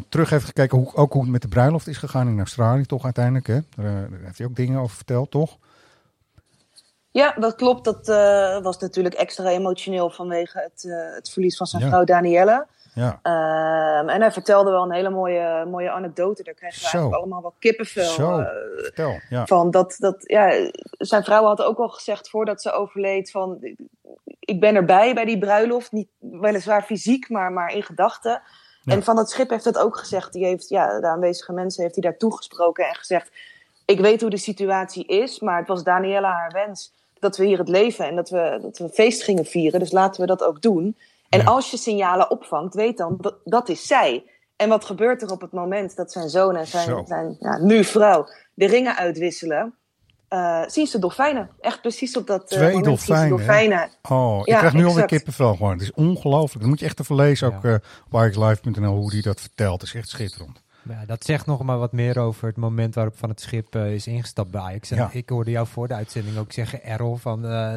terug 0.08 0.30
heeft 0.30 0.44
gekeken 0.44 0.78
hoe, 0.78 0.94
ook 0.94 1.12
hoe 1.12 1.22
het 1.22 1.30
met 1.30 1.42
de 1.42 1.48
bruiloft 1.48 1.86
is 1.86 1.98
gegaan 1.98 2.28
in 2.28 2.38
Australië, 2.38 2.84
toch 2.84 3.04
uiteindelijk. 3.04 3.46
Hè? 3.46 3.58
Daar, 3.76 4.10
daar 4.10 4.20
heeft 4.22 4.38
hij 4.38 4.46
ook 4.46 4.56
dingen 4.56 4.80
over 4.80 4.96
verteld, 4.96 5.30
toch? 5.30 5.58
Ja, 7.16 7.34
dat 7.38 7.54
klopt. 7.54 7.84
Dat 7.84 8.08
uh, 8.08 8.58
was 8.62 8.78
natuurlijk 8.78 9.14
extra 9.14 9.48
emotioneel 9.48 10.10
vanwege 10.10 10.58
het, 10.58 10.84
uh, 10.84 11.14
het 11.14 11.30
verlies 11.30 11.56
van 11.56 11.66
zijn 11.66 11.82
ja. 11.82 11.88
vrouw 11.88 12.04
Danielle. 12.04 12.66
Ja. 12.94 13.18
Ehm, 13.22 14.08
en 14.08 14.20
hij 14.20 14.32
vertelde 14.32 14.70
wel 14.70 14.82
een 14.82 14.92
hele 14.92 15.10
mooie, 15.10 15.64
mooie 15.64 15.90
anekdote. 15.90 16.42
Daar 16.42 16.54
kregen 16.54 16.82
we 16.82 16.88
Zo. 16.88 16.96
eigenlijk 16.96 17.22
allemaal 17.22 17.42
wel 17.42 17.54
kippenvel 17.58 18.04
Zo, 18.04 18.38
eh, 18.38 18.46
vertel. 18.76 19.20
Ja. 19.28 19.46
van. 19.46 19.70
Dat, 19.70 19.96
dat, 19.98 20.16
ja, 20.18 20.70
zijn 20.98 21.24
vrouw 21.24 21.44
had 21.44 21.62
ook 21.62 21.78
al 21.78 21.88
gezegd 21.88 22.30
voordat 22.30 22.62
ze 22.62 22.72
overleed 22.72 23.30
van... 23.30 23.58
Ik 24.38 24.60
ben 24.60 24.74
erbij 24.74 25.14
bij 25.14 25.24
die 25.24 25.38
bruiloft. 25.38 25.92
Niet 25.92 26.08
weliswaar 26.18 26.82
fysiek, 26.82 27.28
maar, 27.28 27.52
maar 27.52 27.74
in 27.74 27.82
gedachten. 27.82 28.42
Ja. 28.82 28.92
En 28.92 29.02
van 29.02 29.18
het 29.18 29.30
schip 29.30 29.50
heeft 29.50 29.64
dat 29.64 29.78
ook 29.78 29.96
gezegd. 29.96 30.32
Die 30.32 30.44
heeft, 30.44 30.68
ja, 30.68 31.00
de 31.00 31.06
aanwezige 31.06 31.52
mensen 31.52 31.82
heeft 31.82 31.94
hij 31.94 32.04
daar 32.04 32.18
toegesproken 32.18 32.88
en 32.88 32.94
gezegd... 32.94 33.30
Ik 33.84 34.00
weet 34.00 34.20
hoe 34.20 34.30
de 34.30 34.36
situatie 34.36 35.06
is, 35.06 35.40
maar 35.40 35.58
het 35.58 35.68
was 35.68 35.82
Daniela 35.82 36.32
haar 36.32 36.50
wens 36.52 36.94
dat 37.18 37.36
we 37.36 37.44
hier 37.46 37.58
het 37.58 37.68
leven 37.68 38.06
en 38.06 38.16
dat 38.16 38.30
we, 38.30 38.58
dat 38.62 38.78
we 38.78 38.84
een 38.84 38.90
feest 38.90 39.22
gingen 39.22 39.44
vieren. 39.44 39.80
Dus 39.80 39.92
laten 39.92 40.20
we 40.20 40.26
dat 40.26 40.42
ook 40.42 40.62
doen. 40.62 40.96
En 41.28 41.40
Ja. 41.40 41.44
als 41.46 41.70
je 41.70 41.76
signalen 41.76 42.30
opvangt, 42.30 42.74
weet 42.74 42.96
dan, 42.96 43.16
dat, 43.20 43.34
dat 43.44 43.68
is 43.68 43.86
zij. 43.86 44.24
En 44.56 44.68
wat 44.68 44.84
gebeurt 44.84 45.22
er 45.22 45.30
op 45.30 45.40
het 45.40 45.52
moment 45.52 45.96
dat 45.96 46.12
zijn 46.12 46.28
zoon 46.28 46.56
en 46.56 46.66
Zo. 46.66 46.78
zijn, 46.78 47.06
zijn 47.06 47.36
ja, 47.40 47.58
nu 47.58 47.84
vrouw 47.84 48.26
de 48.54 48.66
ringen 48.66 48.96
uitwisselen? 48.96 49.74
Eh, 50.28 50.62
zien 50.66 50.86
ze 50.86 50.98
dolfijnen. 50.98 51.50
Echt 51.60 51.80
precies 51.80 52.16
op 52.16 52.26
dat 52.26 52.40
eh, 52.40 52.46
Twee 52.58 52.72
moment 52.72 53.00
zien 53.00 53.16
ze 53.16 53.28
dolfijnen. 53.28 53.90
Oh, 54.08 54.38
ik 54.40 54.46
Ja, 54.46 54.58
krijg 54.58 54.72
nu 54.72 54.78
alweer 54.78 54.92
exact. 55.02 55.10
kippenvel 55.10 55.54
gewoon. 55.54 55.72
Het 55.72 55.80
is 55.80 55.92
ongelooflijk. 55.92 56.60
Dat 56.60 56.68
moet 56.68 56.78
je 56.78 56.84
echt 56.86 57.00
even 57.00 57.14
lezen, 57.14 57.50
Ja. 57.50 57.56
ook 57.56 57.64
eh 57.64 57.74
op 58.08 58.14
hoe 58.92 59.12
hij 59.12 59.20
dat 59.22 59.40
vertelt. 59.40 59.80
Het 59.80 59.88
is 59.90 59.94
echt 59.94 60.08
schitterend. 60.08 60.62
Ja, 60.88 61.04
dat 61.06 61.24
zegt 61.24 61.46
nog 61.46 61.62
maar 61.62 61.78
wat 61.78 61.92
meer 61.92 62.18
over 62.18 62.46
het 62.46 62.56
moment 62.56 62.94
waarop 62.94 63.18
van 63.18 63.28
het 63.28 63.40
schip 63.40 63.74
eh, 63.74 63.94
is 63.94 64.06
ingestapt 64.06 64.50
bij 64.50 64.60
Ajax. 64.60 64.90
En 64.90 64.96
Ja. 64.96 65.08
ik 65.12 65.28
hoorde 65.28 65.50
jou 65.50 65.66
voor 65.66 65.88
de 65.88 65.94
uitzending 65.94 66.36
ook 66.36 66.52
zeggen, 66.52 66.84
Errol, 66.84 67.16
van, 67.16 67.46
eh, 67.46 67.76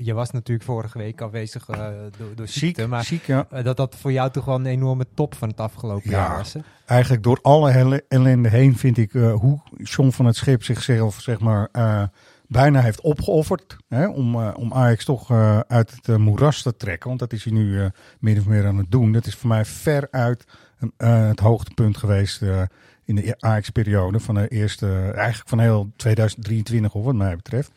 je 0.00 0.12
was 0.14 0.30
natuurlijk 0.30 0.66
vorige 0.66 0.98
week 0.98 1.20
afwezig 1.20 1.68
eh, 1.68 1.88
door, 2.18 2.34
door 2.34 2.48
ziekte, 2.48 2.80
Ziek, 2.80 2.90
maar 2.90 3.04
ziek, 3.04 3.26
ja. 3.26 3.46
dat 3.62 3.76
dat 3.76 3.96
voor 3.96 4.12
jou 4.12 4.30
toch 4.30 4.44
wel 4.44 4.54
een 4.54 4.66
enorme 4.66 5.06
top 5.14 5.34
van 5.34 5.48
het 5.48 5.60
afgelopen 5.60 6.10
Ja. 6.10 6.16
jaar 6.16 6.36
was. 6.36 6.52
Hè? 6.52 6.60
Eigenlijk 6.86 7.22
door 7.22 7.38
alle 7.42 8.04
ellende 8.08 8.48
heen 8.48 8.76
vind 8.76 8.98
ik 8.98 9.12
hoe 9.12 9.60
John 9.82 10.10
van 10.10 10.26
het 10.26 10.36
Schip 10.36 10.62
zichzelf 10.62 11.20
zeg 11.20 11.40
maar 11.40 11.68
bijna 12.48 12.80
heeft 12.80 13.00
opgeofferd. 13.00 13.76
Hè, 13.88 14.06
om, 14.08 14.36
om 14.36 14.72
Ajax 14.72 15.04
toch 15.04 15.30
uit 15.68 15.98
het 16.02 16.18
moeras 16.18 16.62
te 16.62 16.76
trekken. 16.76 17.08
Want 17.08 17.20
dat 17.20 17.32
is 17.32 17.44
hij 17.44 17.52
nu 17.52 17.90
min 18.20 18.38
of 18.38 18.46
meer 18.46 18.66
aan 18.66 18.78
het 18.78 18.90
doen. 18.90 19.12
Dat 19.12 19.26
is 19.26 19.34
voor 19.34 19.48
mij 19.48 19.64
veruit 19.64 20.44
eh, 20.44 20.54
het 20.96 21.40
hoogtepunt 21.40 21.96
geweest 21.96 22.42
eh, 22.42 22.62
in 23.04 23.14
de 23.14 23.34
Ajax-periode. 23.38 24.20
Van 24.20 24.34
de 24.34 24.48
eerste, 24.48 25.12
eigenlijk 25.14 25.48
van 25.48 25.58
heel 25.58 25.90
2023 25.96 26.92
hoor, 26.92 27.02
wat 27.02 27.14
mij 27.14 27.36
betreft. 27.36 27.70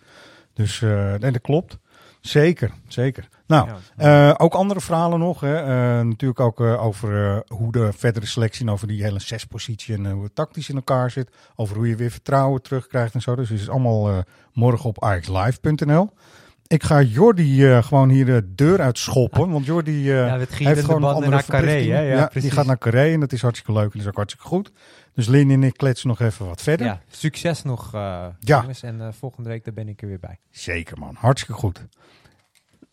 Dus 0.53 0.81
eh, 0.81 1.13
nee, 1.13 1.31
dat 1.31 1.41
klopt. 1.41 1.77
Zeker, 2.21 2.71
zeker. 2.87 3.27
Nou, 3.47 3.69
Ja. 3.97 4.29
eh, 4.29 4.35
ook 4.37 4.53
andere 4.53 4.81
verhalen 4.81 5.19
nog. 5.19 5.39
Hè. 5.39 5.55
Eh, 5.55 6.05
natuurlijk 6.05 6.39
ook 6.39 6.59
eh, 6.61 6.83
over 6.83 7.31
eh, 7.35 7.39
hoe 7.57 7.71
de 7.71 7.93
verdere 7.93 8.25
selectie 8.25 8.65
en 8.65 8.71
over 8.71 8.87
die 8.87 9.03
hele 9.03 9.19
zespositie 9.19 9.95
en 9.95 10.05
eh, 10.05 10.11
hoe 10.11 10.23
het 10.23 10.35
tactisch 10.35 10.69
in 10.69 10.75
elkaar 10.75 11.11
zit. 11.11 11.29
Over 11.55 11.75
hoe 11.75 11.87
je 11.87 11.95
weer 11.95 12.11
vertrouwen 12.11 12.61
terugkrijgt 12.61 13.13
en 13.13 13.21
zo. 13.21 13.35
Dus 13.35 13.49
het 13.49 13.59
is 13.59 13.69
allemaal 13.69 14.09
eh, 14.09 14.17
morgen 14.53 14.89
op 14.89 15.03
axlive.nl. 15.03 16.09
Ik 16.69 16.83
ga 16.83 17.01
Jordi 17.01 17.65
eh, 17.65 17.83
gewoon 17.83 18.09
hier 18.09 18.25
de 18.25 18.53
deur 18.55 18.81
uitschoppen. 18.81 19.49
Want 19.49 19.65
Jordi 19.65 20.03
Ja, 20.03 20.35
met 20.35 20.53
heeft 20.55 20.85
gewoon 20.85 21.03
een 21.03 21.09
andere 21.09 21.31
naar 21.31 21.45
Carré, 21.45 21.71
hè? 21.71 21.99
Ja, 21.99 22.01
Ja, 22.01 22.29
die 22.33 22.51
gaat 22.51 22.65
naar 22.65 22.77
Carré 22.77 23.13
en 23.13 23.19
dat 23.19 23.31
is 23.31 23.41
hartstikke 23.41 23.73
leuk 23.79 23.83
en 23.83 23.89
dat 23.91 24.01
is 24.01 24.07
ook 24.07 24.15
hartstikke 24.15 24.47
goed. 24.47 24.71
Dus 25.13 25.27
Lin 25.27 25.51
en 25.51 25.63
ik 25.63 25.73
kletsen 25.77 26.07
nog 26.07 26.19
even 26.19 26.45
wat 26.45 26.61
verder. 26.61 26.85
Ja, 26.85 27.01
succes 27.09 27.63
nog, 27.63 27.91
Ja. 27.91 28.35
jongens. 28.39 28.83
En 28.83 29.13
volgende 29.13 29.49
week 29.49 29.63
daar 29.63 29.73
ben 29.73 29.87
ik 29.87 30.01
er 30.01 30.07
weer 30.07 30.19
bij. 30.19 30.39
Zeker 30.49 30.97
man, 30.97 31.15
hartstikke 31.17 31.59
goed. 31.61 31.87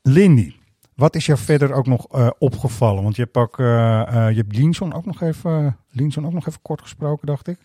Lindy, 0.03 0.55
wat 0.95 1.15
is 1.15 1.27
jou 1.27 1.39
verder 1.39 1.73
ook 1.73 1.87
nog 1.87 2.33
opgevallen? 2.39 3.03
Want 3.03 3.17
je 3.17 3.23
hebt 3.23 3.37
ook, 3.37 3.57
je 3.57 4.35
hebt 4.37 4.57
Linson 4.57 4.93
ook 4.93 5.05
nog 5.07 5.23
even, 5.23 5.77
Linson 5.91 6.27
ook 6.27 6.33
nog 6.33 6.47
even 6.47 6.63
kort 6.63 6.81
gesproken, 6.83 7.27
dacht 7.27 7.49
ik. 7.49 7.59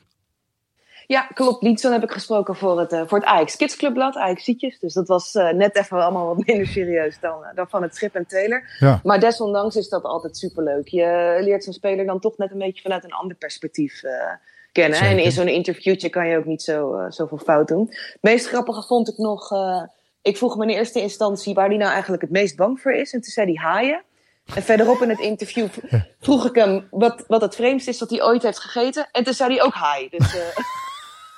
Ja, 1.11 1.27
klopt. 1.33 1.63
Liedson 1.63 1.91
heb 1.91 2.03
ik 2.03 2.11
gesproken 2.11 2.55
voor 2.55 2.79
het, 2.79 2.91
eh, 2.91 3.01
voor 3.05 3.17
het 3.17 3.27
Ajax 3.27 3.55
Kids 3.55 3.75
Clubblad, 3.75 4.15
Ajax 4.15 4.43
Zietjes. 4.43 4.79
Dus 4.79 4.93
dat 4.93 5.07
was 5.07 5.35
eh, 5.35 5.49
net 5.49 5.75
even 5.75 6.01
allemaal 6.01 6.35
wat 6.35 6.45
minder 6.45 6.67
serieus 6.67 7.19
dan, 7.19 7.43
eh, 7.43 7.55
dan 7.55 7.69
van 7.69 7.81
het 7.81 7.95
Schip 7.95 8.15
en 8.15 8.25
Taylor. 8.25 8.63
Ja, 8.79 8.99
Maar 9.03 9.19
desondanks 9.19 9.75
is 9.75 9.89
dat 9.89 10.03
altijd 10.03 10.37
superleuk. 10.37 10.87
Je 10.87 11.37
leert 11.39 11.63
zo'n 11.63 11.73
speler 11.73 12.05
dan 12.05 12.19
toch 12.19 12.37
net 12.37 12.51
een 12.51 12.57
beetje 12.57 12.81
vanuit 12.81 13.03
een 13.03 13.11
ander 13.11 13.37
perspectief 13.37 14.01
kennen. 14.71 14.97
Zeker. 14.97 15.17
En 15.17 15.23
in 15.23 15.31
zo'n 15.31 15.47
interviewtje 15.47 16.09
kan 16.09 16.27
je 16.27 16.37
ook 16.37 16.45
niet 16.45 16.61
zo, 16.61 17.05
zoveel 17.09 17.37
fout 17.37 17.67
doen. 17.67 17.87
Het 17.89 18.17
meest 18.21 18.47
grappige 18.47 18.83
vond 18.87 19.09
ik 19.09 19.17
nog... 19.17 19.51
ik 20.21 20.37
vroeg 20.37 20.57
me 20.57 20.63
in 20.63 20.69
eerste 20.69 21.01
instantie 21.01 21.53
waar 21.53 21.67
hij 21.67 21.77
nou 21.77 21.91
eigenlijk 21.91 22.21
het 22.21 22.31
meest 22.31 22.55
bang 22.55 22.79
voor 22.79 22.93
is. 22.93 23.13
En 23.13 23.21
toen 23.21 23.31
zei 23.31 23.53
hij 23.53 23.69
haaien. 23.69 24.03
En 24.55 24.63
verderop 24.63 25.01
in 25.01 25.09
het 25.09 25.19
interview 25.19 25.67
vroeg 26.19 26.45
ik 26.45 26.55
hem 26.55 26.87
wat, 26.89 27.23
wat 27.27 27.41
het 27.41 27.55
vreemdste 27.55 27.89
is 27.89 27.97
dat 27.97 28.09
hij 28.09 28.23
ooit 28.23 28.43
heeft 28.43 28.59
gegeten. 28.59 29.07
En 29.11 29.23
toen 29.23 29.33
zei 29.33 29.53
hij 29.53 29.63
ook 29.63 29.73
haai. 29.73 30.09
Dus 30.09 30.35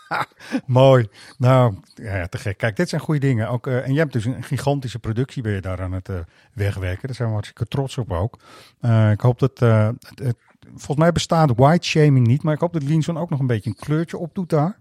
mooi. 0.66 1.08
Nou, 1.38 1.76
ja, 1.96 2.28
te 2.28 2.38
gek. 2.38 2.58
Kijk, 2.58 2.76
dit 2.76 2.90
zijn 2.90 3.02
goede 3.02 3.20
dingen. 3.20 3.50
Ook, 3.50 3.68
eh, 3.68 3.86
en 3.86 3.94
je 3.94 4.00
hebt 4.00 4.14
dus 4.14 4.26
een 4.26 4.44
gigantische 4.44 5.00
productie 5.00 5.42
ben 5.44 5.52
je 5.54 5.62
daar 5.62 5.82
aan 5.82 5.92
het 5.92 6.10
eh, 6.10 6.16
wegwerken. 6.54 7.08
Daar 7.08 7.16
zijn 7.16 7.28
we 7.28 7.34
hartstikke 7.34 7.66
trots 7.66 7.98
op 7.98 8.12
ook. 8.12 8.40
Eh, 8.80 9.12
ik 9.12 9.22
hoop 9.22 9.40
dat, 9.40 9.60
het, 9.60 10.20
het- 10.20 10.38
volgens 10.70 10.98
mij 10.98 11.12
bestaat 11.12 11.52
white 11.56 11.88
shaming 11.88 12.28
niet, 12.28 12.44
maar 12.44 12.54
ik 12.54 12.60
hoop 12.60 12.74
dat 12.74 12.84
Linson 12.84 13.18
ook 13.18 13.30
nog 13.30 13.40
een 13.40 13.48
beetje 13.48 13.70
een 13.70 13.76
kleurtje 13.76 14.18
opdoet 14.18 14.50
daar. 14.50 14.80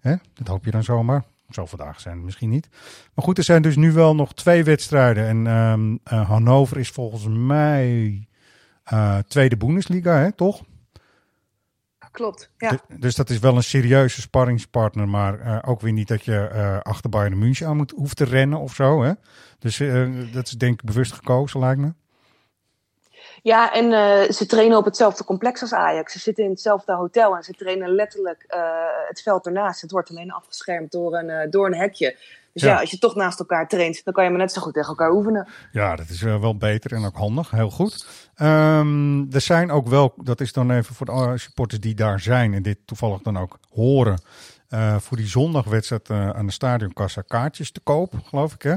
Hè? 0.00 0.14
Dat 0.34 0.46
hoop 0.48 0.64
je 0.64 0.70
dan 0.70 0.84
zomaar. 0.84 1.24
Zo 1.50 1.66
vandaag 1.66 2.00
zijn 2.00 2.14
het 2.16 2.24
misschien 2.24 2.48
niet. 2.48 2.68
Maar 3.14 3.24
goed, 3.24 3.38
er 3.38 3.44
zijn 3.44 3.62
dus 3.62 3.76
nu 3.76 3.92
wel 3.92 4.14
nog 4.14 4.34
twee 4.34 4.64
wedstrijden. 4.64 5.26
En 5.26 5.46
ehm, 5.46 5.96
eh, 6.04 6.28
Hannover 6.28 6.78
is 6.78 6.90
volgens 6.90 7.26
mij 7.28 8.26
tweede 9.28 9.56
Bundesliga, 9.56 10.16
hè, 10.18 10.32
toch? 10.32 10.62
Klopt. 12.12 12.50
Ja. 12.56 12.70
Dus, 12.70 12.80
dus 12.98 13.14
dat 13.14 13.30
is 13.30 13.38
wel 13.38 13.56
een 13.56 13.62
serieuze 13.62 14.20
sparringspartner, 14.20 15.08
maar 15.08 15.40
eh, 15.40 15.58
ook 15.70 15.80
weer 15.80 15.92
niet 15.92 16.08
dat 16.08 16.24
je 16.24 16.46
eh, 16.46 16.80
achter 16.80 17.10
Bayern 17.10 17.38
München 17.38 17.66
aan 17.66 17.76
moet, 17.76 17.90
hoeft 17.96 18.16
te 18.16 18.24
rennen 18.24 18.58
of 18.58 18.74
zo. 18.74 19.02
Hè? 19.02 19.12
Dus 19.58 19.80
eh, 19.80 20.08
dat 20.32 20.46
is 20.46 20.52
denk 20.52 20.80
ik 20.82 20.86
bewust 20.86 21.12
gekozen, 21.12 21.60
lijkt 21.60 21.80
me. 21.80 21.92
Ja, 23.42 23.72
en 23.72 23.92
eh, 23.92 24.30
ze 24.30 24.46
trainen 24.46 24.78
op 24.78 24.84
hetzelfde 24.84 25.24
complex 25.24 25.60
als 25.60 25.72
Ajax. 25.72 26.12
Ze 26.12 26.18
zitten 26.18 26.44
in 26.44 26.50
hetzelfde 26.50 26.92
hotel 26.92 27.36
en 27.36 27.42
ze 27.42 27.52
trainen 27.52 27.94
letterlijk 27.94 28.44
eh, 28.48 28.60
het 29.08 29.22
veld 29.22 29.46
ernaast. 29.46 29.80
Het 29.80 29.90
wordt 29.90 30.10
alleen 30.10 30.32
afgeschermd 30.32 30.92
door 30.92 31.14
een, 31.14 31.30
eh, 31.30 31.50
door 31.50 31.66
een 31.66 31.74
hekje. 31.74 32.16
Dus 32.52 32.62
ja. 32.62 32.68
Ja. 32.68 32.80
als 32.80 32.90
je 32.90 32.98
toch 32.98 33.14
naast 33.14 33.38
elkaar 33.38 33.68
traint, 33.68 34.04
dan 34.04 34.14
kan 34.14 34.24
je 34.24 34.30
maar 34.30 34.38
net 34.38 34.52
zo 34.52 34.60
goed 34.60 34.74
tegen 34.74 34.88
elkaar 34.88 35.10
oefenen. 35.10 35.48
Ja, 35.72 35.96
dat 35.96 36.08
is 36.08 36.22
wel 36.22 36.56
beter 36.56 36.92
en 36.92 37.04
ook 37.04 37.16
handig. 37.16 37.50
Heel 37.50 37.70
goed. 37.70 38.06
Ehm, 38.42 39.32
er 39.32 39.40
zijn 39.40 39.70
ook 39.70 39.88
wel, 39.88 40.14
dat 40.16 40.40
is 40.40 40.52
dan 40.52 40.70
even 40.70 40.94
voor 40.94 41.06
de 41.06 41.32
supporters 41.38 41.80
die 41.80 41.94
daar 41.94 42.20
zijn 42.20 42.54
en 42.54 42.62
dit 42.62 42.78
toevallig 42.84 43.22
dan 43.22 43.38
ook 43.38 43.58
horen. 43.70 44.20
eh, 44.68 44.98
voor 44.98 45.16
die 45.16 45.26
zondagwedstrijd 45.26 46.10
eh, 46.10 46.30
aan 46.30 46.46
de 46.46 46.52
stadionkassa 46.52 47.22
kaartjes 47.22 47.70
te 47.72 47.80
koop, 47.80 48.14
geloof 48.24 48.54
ik 48.54 48.62
hè? 48.62 48.74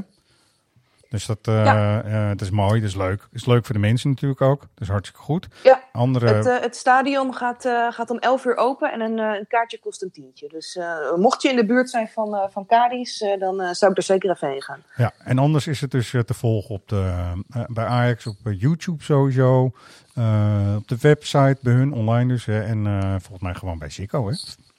Dus 1.15 1.25
dat, 1.25 1.39
eh, 1.41 1.65
Ja. 1.65 2.03
eh, 2.03 2.27
dat 2.27 2.41
is 2.41 2.49
mooi, 2.49 2.79
dat 2.79 2.89
is 2.89 2.95
leuk. 2.95 3.19
Dat 3.19 3.29
is 3.31 3.45
leuk 3.45 3.65
voor 3.65 3.75
de 3.75 3.81
mensen 3.81 4.09
natuurlijk 4.09 4.41
ook. 4.41 4.59
Dat 4.59 4.69
is 4.81 4.87
hartstikke 4.87 5.21
goed. 5.23 5.47
Ja, 5.63 5.83
Andere, 5.91 6.27
het, 6.33 6.45
eh, 6.45 6.59
het 6.59 6.75
stadion 6.75 7.33
gaat, 7.33 7.65
eh, 7.65 7.91
gaat 7.91 8.09
om 8.09 8.17
11 8.17 8.45
uur 8.45 8.55
open 8.55 8.91
en 8.91 9.01
een, 9.01 9.19
eh, 9.19 9.39
een 9.39 9.47
kaartje 9.47 9.79
kost 9.79 10.01
een 10.01 10.11
tientje. 10.11 10.47
Dus 10.47 10.75
eh, 10.75 11.13
mocht 11.15 11.41
je 11.41 11.49
in 11.49 11.55
de 11.55 11.65
buurt 11.65 11.89
zijn 11.89 12.07
van, 12.07 12.35
eh 12.35 12.43
van 12.49 12.65
Cadiz, 12.65 13.21
eh, 13.21 13.39
dan 13.39 13.61
eh, 13.61 13.71
zou 13.71 13.91
ik 13.91 13.97
er 13.97 14.03
zeker 14.03 14.29
even 14.29 14.49
heen 14.49 14.61
gaan. 14.61 14.83
Ja, 14.95 15.11
en 15.17 15.37
anders 15.39 15.67
is 15.67 15.81
het 15.81 15.91
dus 15.91 16.13
eh, 16.13 16.21
te 16.21 16.33
volgen 16.33 16.75
op 16.75 16.87
de, 16.89 17.13
eh, 17.49 17.61
bij 17.67 17.85
Ajax 17.85 18.27
op 18.27 18.35
eh, 18.43 18.59
YouTube 18.59 19.03
sowieso. 19.03 19.71
eh, 20.13 20.73
op 20.77 20.87
de 20.87 20.97
website 21.01 21.57
bij 21.61 21.73
hun 21.73 21.93
online 21.93 22.33
dus. 22.33 22.45
Hè, 22.45 22.61
en 22.63 22.87
eh, 22.87 23.09
volgens 23.09 23.39
mij 23.41 23.53
gewoon 23.53 23.77
bij 23.79 23.89
Ziggo, 23.89 24.27
hè? 24.29 24.35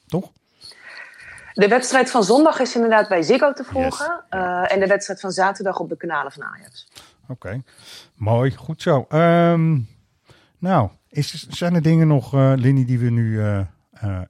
Toch? 0.07 0.33
De 1.57 1.69
wedstrijd 1.69 2.11
van 2.11 2.25
zondag 2.25 2.61
is 2.61 2.75
inderdaad 2.75 3.09
bij 3.09 3.23
Ziggo 3.23 3.53
te 3.53 3.65
volgen. 3.65 4.07
Yes. 4.07 4.25
eh, 4.29 4.73
en 4.73 4.81
de 4.81 4.87
wedstrijd 4.87 5.21
van 5.21 5.31
zaterdag 5.31 5.79
op 5.79 5.89
de 5.89 5.97
kanalen 5.97 6.33
van 6.33 6.43
Ajax. 6.43 6.89
Oké, 7.29 7.63
mooi, 8.15 8.57
goed 8.57 8.83
zo. 8.83 9.07
Ehm, 9.09 9.79
nou, 10.59 10.91
is, 11.09 11.49
zijn 11.49 11.75
er 11.75 11.83
dingen 11.83 12.07
nog, 12.07 12.35
eh 12.35 12.53
Linny, 12.57 12.85
die 12.85 12.99
we 12.99 13.11
nu 13.11 13.41
eh, 13.41 13.61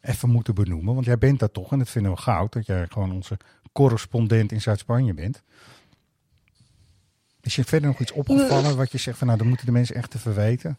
even 0.01 0.29
moeten 0.31 0.55
benoemen? 0.55 0.95
Want 0.95 1.07
jij 1.07 1.19
bent 1.19 1.39
dat 1.39 1.53
toch 1.53 1.73
en 1.73 1.79
dat 1.79 1.91
vinden 1.91 2.13
we 2.13 2.19
goud, 2.19 2.53
dat 2.53 2.67
jij 2.67 2.87
gewoon 2.89 3.13
onze 3.13 3.37
correspondent 3.73 4.53
in 4.53 4.61
Zuid-Spanje 4.61 5.15
bent. 5.15 5.43
Is 7.41 7.57
je 7.57 7.65
verder 7.65 7.89
nog 7.89 8.01
iets 8.01 8.13
opgevallen 8.13 8.77
wat 8.77 8.93
je 8.93 8.99
zegt 8.99 9.19
van 9.19 9.27
nou, 9.27 9.39
dat 9.39 9.49
moeten 9.49 9.67
de 9.67 9.73
mensen 9.73 9.97
echt 9.97 10.15
even 10.15 10.35
weten? 10.35 10.79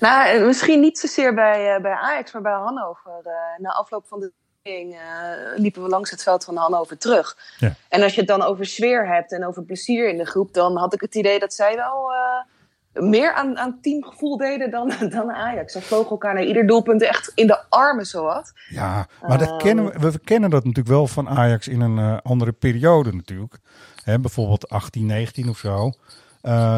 Nou, 0.00 0.46
misschien 0.46 0.80
niet 0.80 0.98
zozeer 0.98 1.34
bij, 1.34 1.80
bij 1.80 1.94
Ajax, 1.94 2.32
maar 2.32 2.42
bij 2.42 2.52
Hannover. 2.52 3.12
Na 3.58 3.70
afloop 3.70 4.06
van 4.06 4.20
de 4.20 4.32
eh, 4.76 5.58
liepen 5.58 5.82
we 5.82 5.88
langs 5.88 6.10
het 6.10 6.22
veld 6.22 6.44
van 6.44 6.56
Hannover 6.56 6.98
terug. 6.98 7.36
Ja. 7.58 7.74
En 7.88 8.02
als 8.02 8.14
je 8.14 8.20
het 8.20 8.28
dan 8.28 8.42
over 8.42 8.66
sfeer 8.66 9.08
hebt 9.08 9.32
en 9.32 9.46
over 9.46 9.62
plezier 9.62 10.08
in 10.08 10.16
de 10.16 10.26
groep, 10.26 10.54
dan 10.54 10.76
had 10.76 10.94
ik 10.94 11.00
het 11.00 11.14
idee 11.14 11.38
dat 11.38 11.54
zij 11.54 11.76
wel 11.76 12.12
eh, 12.12 13.02
meer 13.02 13.32
aan, 13.32 13.58
aan 13.58 13.78
teamgevoel 13.80 14.36
deden 14.36 14.70
dan, 14.70 14.92
dan 15.16 15.30
Ajax. 15.32 15.72
Ze 15.72 15.80
vlogen 15.80 16.10
elkaar 16.10 16.34
naar 16.34 16.44
ieder 16.44 16.66
doelpunt 16.66 17.02
echt 17.02 17.32
in 17.34 17.46
de 17.46 17.64
armen, 17.68 18.06
zowat. 18.06 18.52
Ja, 18.68 19.06
maar 19.28 19.38
dat 19.38 19.48
Ehm. 19.48 19.58
kennen 19.58 20.00
we, 20.00 20.10
we 20.10 20.18
kennen 20.18 20.50
dat 20.50 20.64
natuurlijk 20.64 20.94
wel 20.94 21.06
van 21.06 21.28
Ajax 21.28 21.68
in 21.68 21.80
een 21.80 21.98
eh, 21.98 22.18
andere 22.22 22.52
periode 22.52 23.12
natuurlijk. 23.14 23.58
Hè, 24.04 24.18
bijvoorbeeld 24.18 24.68
18, 24.68 25.06
19 25.06 25.48
of 25.48 25.58
zo. 25.58 25.92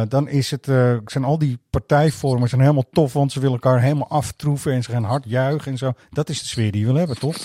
Dan 0.09 0.29
is 0.29 0.51
het, 0.51 0.65
zijn 1.05 1.25
al 1.25 1.39
die 1.39 1.59
partijvormers 1.71 2.51
zijn 2.51 2.63
helemaal 2.63 2.89
tof, 2.93 3.13
want 3.13 3.33
ze 3.33 3.41
willen 3.41 3.55
elkaar 3.55 3.81
helemaal 3.81 4.09
aftroeven 4.09 4.73
en 4.73 4.83
ze 4.83 4.91
gaan 4.91 5.05
hard 5.05 5.25
juichen 5.27 5.73
en 5.73 5.79
zo. 5.79 5.93
Dat 6.11 6.29
is 6.29 6.41
de 6.41 6.47
sfeer 6.47 6.73
die 6.73 6.81
je 6.81 6.87
wil 6.87 6.97
hebben, 6.97 7.19
toch? 7.19 7.37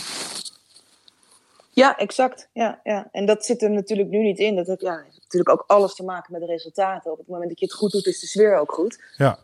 Ja, 1.76 1.98
exact. 1.98 2.50
Ja, 2.54 2.80
ja. 2.84 3.08
En 3.12 3.26
dat 3.26 3.46
zit 3.46 3.62
er 3.62 3.72
natuurlijk 3.72 4.10
nu 4.10 4.24
niet 4.24 4.40
in. 4.40 4.56
Dat 4.56 4.68
heeft 4.68 4.82
ja, 4.82 5.04
natuurlijk 5.24 5.50
ook 5.50 5.64
alles 5.68 5.96
te 5.96 6.04
maken 6.04 6.32
met 6.32 6.42
de 6.42 6.48
resultaten. 6.48 7.12
Op 7.12 7.18
het 7.18 7.28
moment 7.28 7.50
dat 7.50 7.60
je 7.60 7.66
het 7.66 7.74
goed 7.74 7.92
doet, 7.92 8.06
is 8.06 8.20
de 8.20 8.28
sfeer 8.28 8.60
ook 8.60 8.72
goed. 8.72 9.04
Ja. 9.18 9.40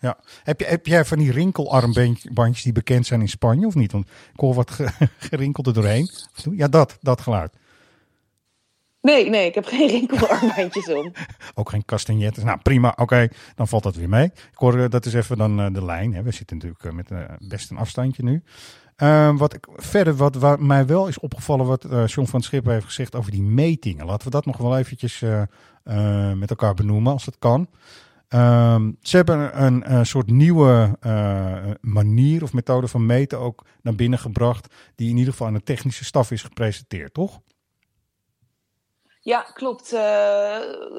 Ja. 0.00 0.16
Heb, 0.42 0.60
je, 0.60 0.66
heb 0.66 0.86
jij 0.86 1.04
van 1.04 1.18
die 1.18 1.32
rinkelarmbandjes 1.32 2.62
die 2.62 2.72
bekend 2.72 3.06
zijn 3.06 3.20
in 3.20 3.28
Spanje 3.28 3.66
of 3.66 3.74
niet? 3.74 3.92
Want 3.92 4.06
ik 4.06 4.40
hoor 4.40 4.54
wat 4.54 4.70
gerinkeld 5.30 5.66
er 5.66 5.74
doorheen. 5.74 6.10
Ja, 6.50 6.68
dat, 6.68 6.96
dat 7.00 7.20
geluid. 7.20 7.52
Nee, 9.02 9.30
nee, 9.30 9.46
ik 9.46 9.54
heb 9.54 9.64
geen 9.64 9.88
rinkelarmbandjes 9.88 10.88
om. 10.88 11.12
ook 11.54 11.70
geen 11.70 11.84
castagnettes. 11.84 12.44
Nou, 12.44 12.58
prima. 12.62 12.92
Oké, 12.96 13.28
dan 13.54 13.68
valt 13.68 13.82
dat 13.82 13.96
weer 13.96 14.08
mee. 14.08 14.24
Ik 14.24 14.52
hoor, 14.54 14.90
dat 14.90 15.06
is 15.06 15.14
even 15.14 15.38
dan 15.38 15.60
uh, 15.60 15.66
de 15.72 15.84
lijn. 15.84 16.14
Hè. 16.14 16.22
We 16.22 16.30
zitten 16.30 16.56
natuurlijk 16.56 16.84
uh, 16.84 16.92
met 16.92 17.10
uh, 17.10 17.18
best 17.38 17.70
een 17.70 17.76
afstandje 17.76 18.22
nu. 18.22 18.42
Ehm, 18.96 19.36
wat 19.36 19.54
ik, 19.54 19.68
verder, 19.72 20.14
wat, 20.16 20.60
mij 20.60 20.86
wel 20.86 21.08
is 21.08 21.18
opgevallen, 21.18 21.66
wat 21.66 21.86
John 22.06 22.26
van 22.28 22.42
Schip 22.42 22.64
heeft 22.64 22.84
gezegd 22.84 23.14
over 23.14 23.30
die 23.30 23.42
metingen. 23.42 24.06
Laten 24.06 24.24
we 24.24 24.30
dat 24.30 24.46
nog 24.46 24.56
wel 24.56 24.78
eventjes 24.78 25.24
met 26.34 26.50
elkaar 26.50 26.74
benoemen, 26.74 27.12
als 27.12 27.26
het 27.26 27.38
kan. 27.38 27.68
Um, 28.28 28.96
ze 29.00 29.16
hebben 29.16 29.62
een, 29.64 29.92
een 29.94 30.06
soort 30.06 30.30
nieuwe 30.30 30.98
manier 31.80 32.42
of 32.42 32.52
methode 32.52 32.88
van 32.88 33.06
meten 33.06 33.38
ook 33.38 33.64
naar 33.82 33.94
binnen 33.94 34.18
gebracht, 34.18 34.74
die 34.94 35.10
in 35.10 35.16
ieder 35.16 35.32
geval 35.32 35.46
aan 35.46 35.54
de 35.54 35.62
technische 35.62 36.04
staf 36.04 36.30
is 36.30 36.42
gepresenteerd, 36.42 37.14
toch? 37.14 37.40
Ja, 39.24 39.40
klopt. 39.40 39.90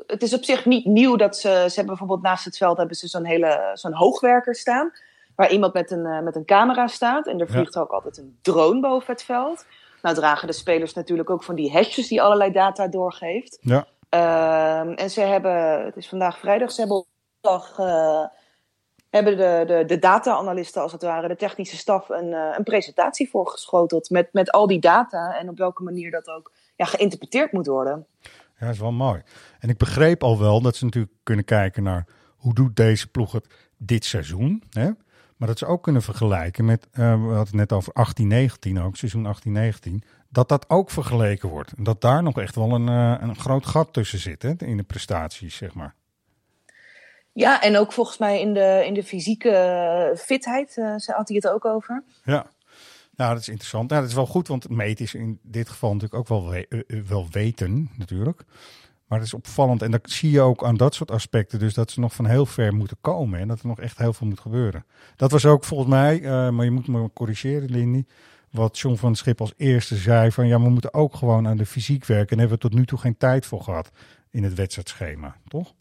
het 0.07 0.21
is 0.21 0.33
op 0.33 0.43
zich 0.43 0.65
niet 0.65 0.85
nieuw 0.85 1.15
dat 1.15 1.37
ze, 1.37 1.49
ze 1.49 1.75
hebben 1.75 1.85
bijvoorbeeld 1.85 2.21
naast 2.21 2.45
het 2.45 2.57
veld 2.57 2.77
hebben 2.77 2.95
ze 2.95 3.07
zo'n 3.07 3.25
hele 3.25 3.71
zo'n 3.73 3.93
hoogwerker 3.93 4.55
staan 4.55 4.91
waar 5.35 5.51
iemand 5.51 5.73
met 5.73 5.91
een, 5.91 6.05
uh, 6.05 6.19
met 6.19 6.35
een 6.35 6.45
camera 6.45 6.87
staat. 6.87 7.27
En 7.27 7.39
er 7.39 7.49
vliegt 7.49 7.77
ook 7.77 7.91
altijd 7.91 8.17
een 8.17 8.37
drone 8.41 8.79
boven 8.79 9.13
het 9.13 9.23
veld. 9.23 9.65
Nou 10.01 10.15
dragen 10.15 10.47
de 10.47 10.53
spelers 10.53 10.93
natuurlijk 10.93 11.29
ook 11.29 11.43
van 11.43 11.55
die 11.55 11.71
hashjes 11.71 12.07
die 12.07 12.21
allerlei 12.21 12.51
data 12.51 12.87
doorgeeft. 12.87 13.57
Ja. 13.61 13.87
Uh, 14.09 14.99
en 15.01 15.09
ze 15.09 15.21
hebben, 15.21 15.85
het 15.85 15.95
is 15.95 16.09
vandaag 16.09 16.39
vrijdag, 16.39 16.71
ze 16.71 16.79
hebben 16.79 16.97
op 16.97 17.07
dag 17.41 17.77
uh, 17.79 18.25
hebben 19.09 19.37
de, 19.37 19.63
de, 19.67 19.85
de 19.85 19.99
data-analisten, 19.99 20.81
als 20.81 20.91
het 20.91 21.01
ware, 21.01 21.27
de 21.27 21.35
technische 21.35 21.77
staf, 21.77 22.09
een, 22.09 22.27
uh, 22.27 22.53
een 22.57 22.63
presentatie 22.63 23.29
voorgeschoteld 23.29 24.09
met, 24.09 24.29
met 24.31 24.51
al 24.51 24.67
die 24.67 24.79
data 24.79 25.37
en 25.37 25.49
op 25.49 25.57
welke 25.57 25.83
manier 25.83 26.11
dat 26.11 26.27
ook 26.27 26.51
ja, 26.75 26.85
geïnterpreteerd 26.85 27.51
moet 27.51 27.67
worden. 27.67 28.05
Ja, 28.29 28.65
dat 28.65 28.73
is 28.73 28.79
wel 28.79 28.91
mooi. 28.91 29.21
En 29.59 29.69
ik 29.69 29.77
begreep 29.77 30.23
al 30.23 30.39
wel 30.39 30.61
dat 30.61 30.75
ze 30.75 30.83
natuurlijk 30.83 31.13
kunnen 31.23 31.45
kijken 31.45 31.83
naar 31.83 32.05
hoe 32.37 32.53
doet 32.53 32.75
deze 32.75 33.07
ploeg 33.07 33.31
het 33.31 33.47
dit 33.77 34.05
seizoen. 34.05 34.63
Hè? 34.69 34.89
Maar 35.37 35.47
dat 35.47 35.57
ze 35.57 35.65
ook 35.65 35.83
kunnen 35.83 36.01
vergelijken 36.01 36.65
met, 36.65 36.87
uh, 36.91 36.97
we 36.97 37.33
hadden 37.33 37.37
het 37.37 37.53
net 37.53 37.71
over 37.71 37.93
18-19 37.93 38.81
ook, 38.81 38.95
seizoen 38.95 39.35
18-19. 40.03 40.07
Dat 40.29 40.49
dat 40.49 40.69
ook 40.69 40.89
vergeleken 40.89 41.49
wordt. 41.49 41.73
En 41.77 41.83
dat 41.83 42.01
daar 42.01 42.23
nog 42.23 42.39
echt 42.39 42.55
wel 42.55 42.71
een, 42.71 42.89
uh, 42.89 43.15
een 43.19 43.35
groot 43.35 43.65
gat 43.65 43.93
tussen 43.93 44.19
zit 44.19 44.41
hè, 44.41 44.53
in 44.57 44.77
de 44.77 44.83
prestaties, 44.83 45.55
zeg 45.55 45.73
maar. 45.73 45.95
Ja, 47.33 47.61
en 47.61 47.77
ook 47.77 47.91
volgens 47.91 48.17
mij 48.17 48.41
in 48.41 48.53
de, 48.53 48.83
in 48.85 48.93
de 48.93 49.03
fysieke 49.03 50.13
fitheid 50.17 50.77
uh, 50.77 50.95
had 51.05 51.27
hij 51.27 51.35
het 51.35 51.47
ook 51.47 51.65
over. 51.65 52.03
Ja, 52.23 52.45
nou 53.15 53.33
dat 53.33 53.41
is 53.41 53.49
interessant. 53.49 53.89
Nou, 53.89 54.01
dat 54.01 54.09
is 54.09 54.15
wel 54.15 54.25
goed, 54.25 54.47
want 54.47 54.69
meten 54.69 55.05
is 55.05 55.13
in 55.13 55.39
dit 55.41 55.69
geval 55.69 55.93
natuurlijk 55.93 56.19
ook 56.19 56.27
wel, 56.27 56.49
we 56.49 57.03
wel 57.07 57.27
weten 57.31 57.89
natuurlijk. 57.97 58.43
Maar 59.07 59.21
het 59.21 59.27
is 59.27 59.33
opvallend 59.33 59.81
en 59.81 59.91
dat 59.91 60.09
zie 60.09 60.31
je 60.31 60.41
ook 60.41 60.63
aan 60.63 60.77
dat 60.77 60.95
soort 60.95 61.11
aspecten. 61.11 61.59
Dus 61.59 61.73
dat 61.73 61.91
ze 61.91 61.99
nog 61.99 62.13
van 62.13 62.25
heel 62.25 62.45
ver 62.45 62.73
moeten 62.73 62.97
komen 63.01 63.39
en 63.39 63.47
dat 63.47 63.59
er 63.59 63.67
nog 63.67 63.79
echt 63.79 63.97
heel 63.97 64.13
veel 64.13 64.27
moet 64.27 64.39
gebeuren. 64.39 64.85
Dat 65.15 65.31
was 65.31 65.45
ook 65.45 65.63
volgens 65.63 65.89
mij, 65.89 66.19
uh, 66.19 66.49
maar 66.49 66.65
je 66.65 66.71
moet 66.71 66.87
me 66.87 67.09
corrigeren, 67.13 67.69
Lindy. 67.69 68.03
Wat 68.51 68.79
John 68.79 68.95
van 68.95 69.15
Schip 69.15 69.41
als 69.41 69.53
eerste 69.57 69.95
zei: 69.95 70.31
van 70.31 70.47
ja, 70.47 70.61
we 70.61 70.69
moeten 70.69 70.93
ook 70.93 71.15
gewoon 71.15 71.47
aan 71.47 71.57
de 71.57 71.65
fysiek 71.65 72.05
werken. 72.05 72.31
En 72.31 72.39
hebben 72.39 72.57
we 72.57 72.69
tot 72.69 72.73
nu 72.73 72.85
toe 72.85 72.99
geen 72.99 73.17
tijd 73.17 73.45
voor 73.45 73.61
gehad 73.61 73.91
in 74.29 74.43
het 74.43 74.53
wedstrijdschema, 74.53 75.35
toch? 75.47 75.73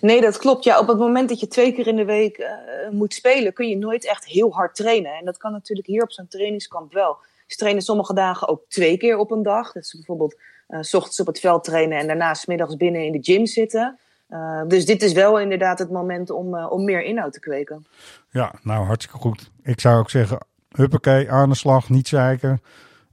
Nee, 0.00 0.20
dat 0.20 0.38
klopt. 0.38 0.64
Ja, 0.64 0.78
op 0.78 0.88
het 0.88 0.98
moment 0.98 1.28
dat 1.28 1.40
je 1.40 1.48
twee 1.48 1.72
keer 1.72 1.86
in 1.86 1.96
de 1.96 2.04
week 2.04 2.38
uh, 2.38 2.48
moet 2.90 3.14
spelen, 3.14 3.52
kun 3.52 3.68
je 3.68 3.76
nooit 3.76 4.06
echt 4.06 4.24
heel 4.24 4.52
hard 4.52 4.74
trainen. 4.74 5.12
En 5.12 5.24
dat 5.24 5.36
kan 5.36 5.52
natuurlijk 5.52 5.86
hier 5.86 6.02
op 6.02 6.12
zo'n 6.12 6.28
trainingskamp 6.28 6.92
wel. 6.92 7.16
Ze 7.46 7.56
trainen 7.56 7.82
sommige 7.82 8.14
dagen 8.14 8.48
ook 8.48 8.62
twee 8.68 8.96
keer 8.96 9.16
op 9.16 9.30
een 9.30 9.42
dag. 9.42 9.72
Dus 9.72 9.92
bijvoorbeeld 9.92 10.36
uh, 10.68 10.82
s 10.82 10.94
ochtends 10.94 11.20
op 11.20 11.26
het 11.26 11.40
veld 11.40 11.64
trainen 11.64 11.98
en 11.98 12.06
daarna 12.06 12.34
s 12.34 12.46
middags 12.46 12.76
binnen 12.76 13.04
in 13.04 13.12
de 13.12 13.32
gym 13.32 13.46
zitten. 13.46 13.98
Uh, 14.30 14.62
dus 14.66 14.86
dit 14.86 15.02
is 15.02 15.12
wel 15.12 15.40
inderdaad 15.40 15.78
het 15.78 15.90
moment 15.90 16.30
om, 16.30 16.58
om 16.58 16.84
meer 16.84 17.02
inhoud 17.02 17.32
te 17.32 17.40
kweken. 17.40 17.86
Ja, 18.30 18.54
nou 18.62 18.86
hartstikke 18.86 19.20
goed. 19.20 19.50
Ik 19.62 19.80
zou 19.80 19.98
ook 19.98 20.10
zeggen, 20.10 20.38
huppakee, 20.68 21.30
aan 21.30 21.48
de 21.48 21.54
slag, 21.54 21.88
niet 21.88 22.08
zeiken. 22.08 22.62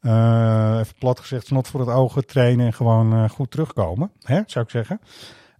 even 0.01 0.95
plat 0.99 1.19
gezegd, 1.19 1.45
snot 1.45 1.67
voor 1.67 1.79
het 1.79 1.89
ogen, 1.89 2.25
trainen 2.25 2.65
en 2.65 2.73
gewoon 2.73 3.29
goed 3.29 3.51
terugkomen. 3.51 4.11
Hè, 4.21 4.41
zou 4.45 4.65
ik 4.65 4.71
zeggen. 4.71 4.99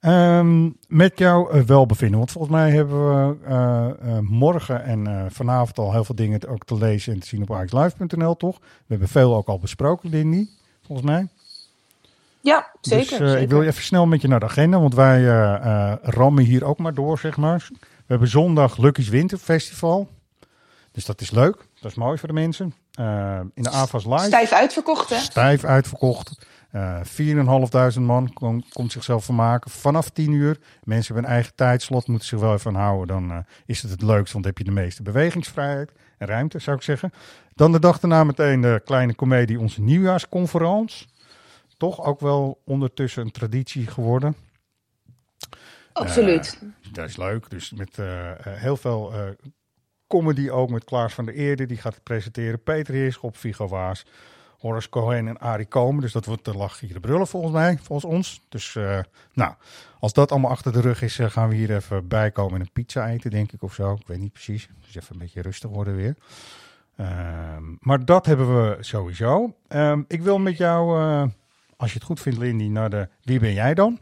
Um, 0.08 0.78
met 0.88 1.20
jouw 1.20 1.66
welbevinden. 1.66 2.18
Want 2.18 2.32
volgens 2.32 2.54
mij 2.54 2.72
hebben 2.72 3.30
we 3.30 4.22
morgen 4.22 4.84
en 4.84 5.28
vanavond 5.32 5.78
al 5.78 5.92
heel 5.92 6.04
veel 6.04 6.16
dingen 6.16 6.48
ook 6.48 6.66
te 6.66 6.78
lezen 6.78 7.14
en 7.14 7.20
te 7.20 7.28
zien 7.28 7.42
op 7.42 7.52
axlive.nl, 7.52 8.38
toch? 8.38 8.58
We 8.60 8.66
hebben 8.88 9.08
veel 9.08 9.36
ook 9.36 9.48
al 9.48 9.60
besproken, 9.60 10.10
Lindy, 10.10 10.48
volgens 10.86 11.08
mij. 11.08 11.28
Ja, 12.42 12.72
zeker. 12.82 13.20
Dus 13.20 13.42
ik 13.42 13.50
wil 13.50 13.64
even 13.64 13.84
snel 13.84 14.06
met 14.06 14.22
je 14.22 14.28
naar 14.28 14.40
de 14.40 14.46
agenda, 14.46 14.80
want 14.80 14.96
wij 14.96 15.24
rammen 16.02 16.44
hier 16.44 16.64
ook 16.66 16.78
maar 16.78 16.94
door, 16.94 17.20
zeg 17.20 17.38
maar. 17.38 17.68
We 17.72 17.78
hebben 18.08 18.28
zondag 18.28 18.78
Lucky's 18.78 19.10
Winter 19.10 19.38
Festival. 19.38 20.10
Dus 20.92 21.06
dat 21.06 21.22
is 21.22 21.32
leuk. 21.32 21.68
Dat 21.82 21.92
is 21.92 21.98
mooi 21.98 22.18
voor 22.18 22.28
de 22.28 22.34
mensen. 22.34 22.74
in 23.54 23.64
de 23.64 23.70
AFAS 23.70 24.06
Live. 24.06 24.26
Stijf 24.26 24.52
uitverkocht, 24.52 25.10
hè? 25.10 25.18
Stijf 25.18 25.64
uitverkocht. 25.64 26.46
4.500 27.96 28.02
man 28.02 28.34
kom, 28.34 28.64
komt 28.70 28.92
zichzelf 28.92 29.26
vermaken 29.26 29.72
vanaf 29.72 30.10
10 30.10 30.32
uur. 30.32 30.60
Mensen 30.84 31.14
hebben 31.14 31.32
een 31.32 31.38
eigen 31.38 31.56
tijdslot, 31.56 32.08
moeten 32.08 32.28
zich 32.28 32.40
wel 32.40 32.54
even 32.54 32.76
aan 32.76 32.82
houden. 32.82 33.08
Dan 33.08 33.46
is 33.66 33.82
het 33.82 33.92
het 33.92 34.02
leukst, 34.02 34.34
want 34.34 34.46
dan 34.46 34.54
heb 34.56 34.58
je 34.58 34.74
de 34.74 34.82
meeste 34.82 35.04
bewegingsvrijheid 35.04 35.92
en 36.18 36.28
ruimte, 36.28 36.60
zou 36.60 36.78
ik 36.78 36.84
zeggen. 36.84 37.12
Dan 37.54 37.72
de 37.72 37.80
dag 37.80 38.00
daarna 38.00 38.24
meteen 38.24 38.62
de 38.62 38.82
kleine 38.86 39.16
comedie, 39.16 39.60
onze 39.60 39.82
nieuwjaarsconferentie 39.82 41.08
toch 41.78 42.04
ook 42.04 42.20
wel 42.20 42.62
ondertussen 42.66 43.24
een 43.24 43.32
traditie 43.32 43.88
geworden. 43.88 44.36
Absoluut. 45.94 46.60
Uh, 46.64 46.94
dat 46.94 47.10
is 47.10 47.18
leuk. 47.18 47.50
Dus 47.50 47.72
met 47.72 47.98
uh, 47.98 48.32
heel 48.40 48.78
veel 48.78 49.14
uh, 49.14 49.30
comedy 50.08 50.50
ook 50.50 50.70
met 50.70 50.84
Klaas 50.84 51.14
van 51.14 51.26
der 51.26 51.34
Eerde. 51.34 51.66
Die 51.66 51.78
gaat 51.78 51.94
het 51.94 52.04
presenteren. 52.04 52.64
Peter 52.64 52.94
Heerschop, 52.94 53.38
Vigo 53.38 53.68
Waas, 53.68 54.06
Horace 54.66 54.90
Cohen 54.90 55.28
en 55.28 55.40
Arie 55.40 55.66
Komen. 55.66 56.02
Dus 56.02 56.12
dat 56.12 56.26
wordt 56.26 56.46
de 56.46 56.54
lach 56.54 56.80
hier 56.80 56.94
de 56.94 57.00
brullen 57.00 57.28
volgens 57.28 57.54
mij, 57.54 57.78
volgens 57.82 58.14
ons. 58.14 58.42
Dus 58.50 58.78
nou, 59.34 59.54
als 60.00 60.14
dat 60.14 60.32
allemaal 60.32 60.52
achter 60.52 60.74
de 60.74 60.82
rug 60.82 61.02
is, 61.02 61.20
gaan 61.22 61.50
we 61.50 61.56
hier 61.56 61.76
even 61.76 62.08
bijkomen 62.08 62.54
en 62.56 62.62
een 62.62 62.72
pizza 62.74 63.10
eten, 63.10 63.32
denk 63.32 63.52
ik 63.52 63.64
of 63.64 63.74
zo. 63.74 63.94
Ik 63.94 64.08
weet 64.08 64.20
niet 64.20 64.34
precies. 64.34 64.70
Dus 64.86 64.96
even 64.96 65.14
een 65.14 65.20
beetje 65.20 65.42
rustig 65.42 65.70
worden 65.70 65.96
weer. 65.96 66.16
Ehm, 66.96 67.64
maar 67.80 68.06
dat 68.06 68.26
hebben 68.26 68.64
we 68.64 68.78
sowieso. 68.80 69.56
Ehm, 69.68 70.02
ik 70.08 70.22
wil 70.22 70.38
met 70.38 70.58
jou 70.58 71.00
als 71.78 71.92
je 71.92 71.98
het 71.98 72.08
goed 72.08 72.20
vindt, 72.20 72.40
Lindy, 72.40 72.68
naar 72.68 72.90
de 72.90 73.10
Wie 73.24 73.40
ben 73.40 73.54
jij 73.54 73.74
dan? 73.74 74.00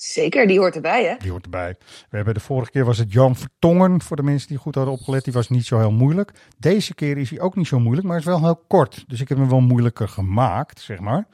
Zeker, 0.00 0.46
die 0.46 0.58
hoort 0.58 0.74
erbij, 0.74 1.04
hè? 1.04 1.14
Die 1.18 1.30
hoort 1.30 1.44
erbij. 1.44 1.76
We 2.10 2.16
hebben 2.16 2.34
de 2.34 2.40
vorige 2.40 2.70
keer 2.70 2.84
was 2.84 2.98
het 2.98 3.12
Jan 3.12 3.36
Vertongen, 3.36 4.02
voor 4.02 4.16
de 4.16 4.22
mensen 4.22 4.48
die 4.48 4.58
goed 4.58 4.74
hadden 4.74 4.94
opgelet. 4.94 5.24
Die 5.24 5.32
was 5.32 5.48
niet 5.48 5.66
zo 5.66 5.78
heel 5.78 5.90
moeilijk. 5.90 6.32
Deze 6.58 6.94
keer 6.94 7.18
is 7.18 7.30
hij 7.30 7.40
ook 7.40 7.56
niet 7.56 7.66
zo 7.66 7.78
moeilijk, 7.78 8.06
maar 8.06 8.18
is 8.18 8.24
wel 8.24 8.42
heel 8.42 8.64
kort. 8.68 9.04
Dus 9.06 9.20
ik 9.20 9.28
heb 9.28 9.38
hem 9.38 9.48
wel 9.48 9.60
moeilijker 9.60 10.08
gemaakt, 10.08 10.80
zeg 10.80 10.98
maar. 10.98 11.26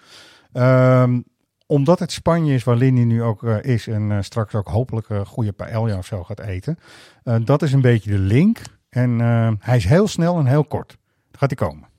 Um, 1.02 1.24
omdat 1.66 1.98
het 1.98 2.12
Spanje 2.12 2.54
is 2.54 2.64
waar 2.64 2.76
Lindy 2.76 3.02
nu 3.02 3.22
ook 3.22 3.42
uh, 3.42 3.62
is 3.62 3.86
en 3.86 4.10
uh, 4.10 4.18
straks 4.20 4.54
ook 4.54 4.68
hopelijk 4.68 5.08
een 5.08 5.26
goede 5.26 5.52
paella 5.52 5.98
of 5.98 6.06
zo 6.06 6.24
gaat 6.24 6.40
eten. 6.40 6.78
Uh, 7.24 7.36
dat 7.44 7.62
is 7.62 7.72
een 7.72 7.80
beetje 7.80 8.10
de 8.10 8.18
link. 8.18 8.60
En 8.88 9.18
hij 9.60 9.76
is 9.76 9.84
heel 9.84 10.08
snel 10.08 10.38
en 10.38 10.46
heel 10.46 10.64
kort. 10.64 10.88
Dan 11.30 11.38
gaat 11.38 11.58
hij 11.58 11.68
komen 11.68 11.92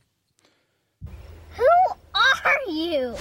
you? 2.76 3.16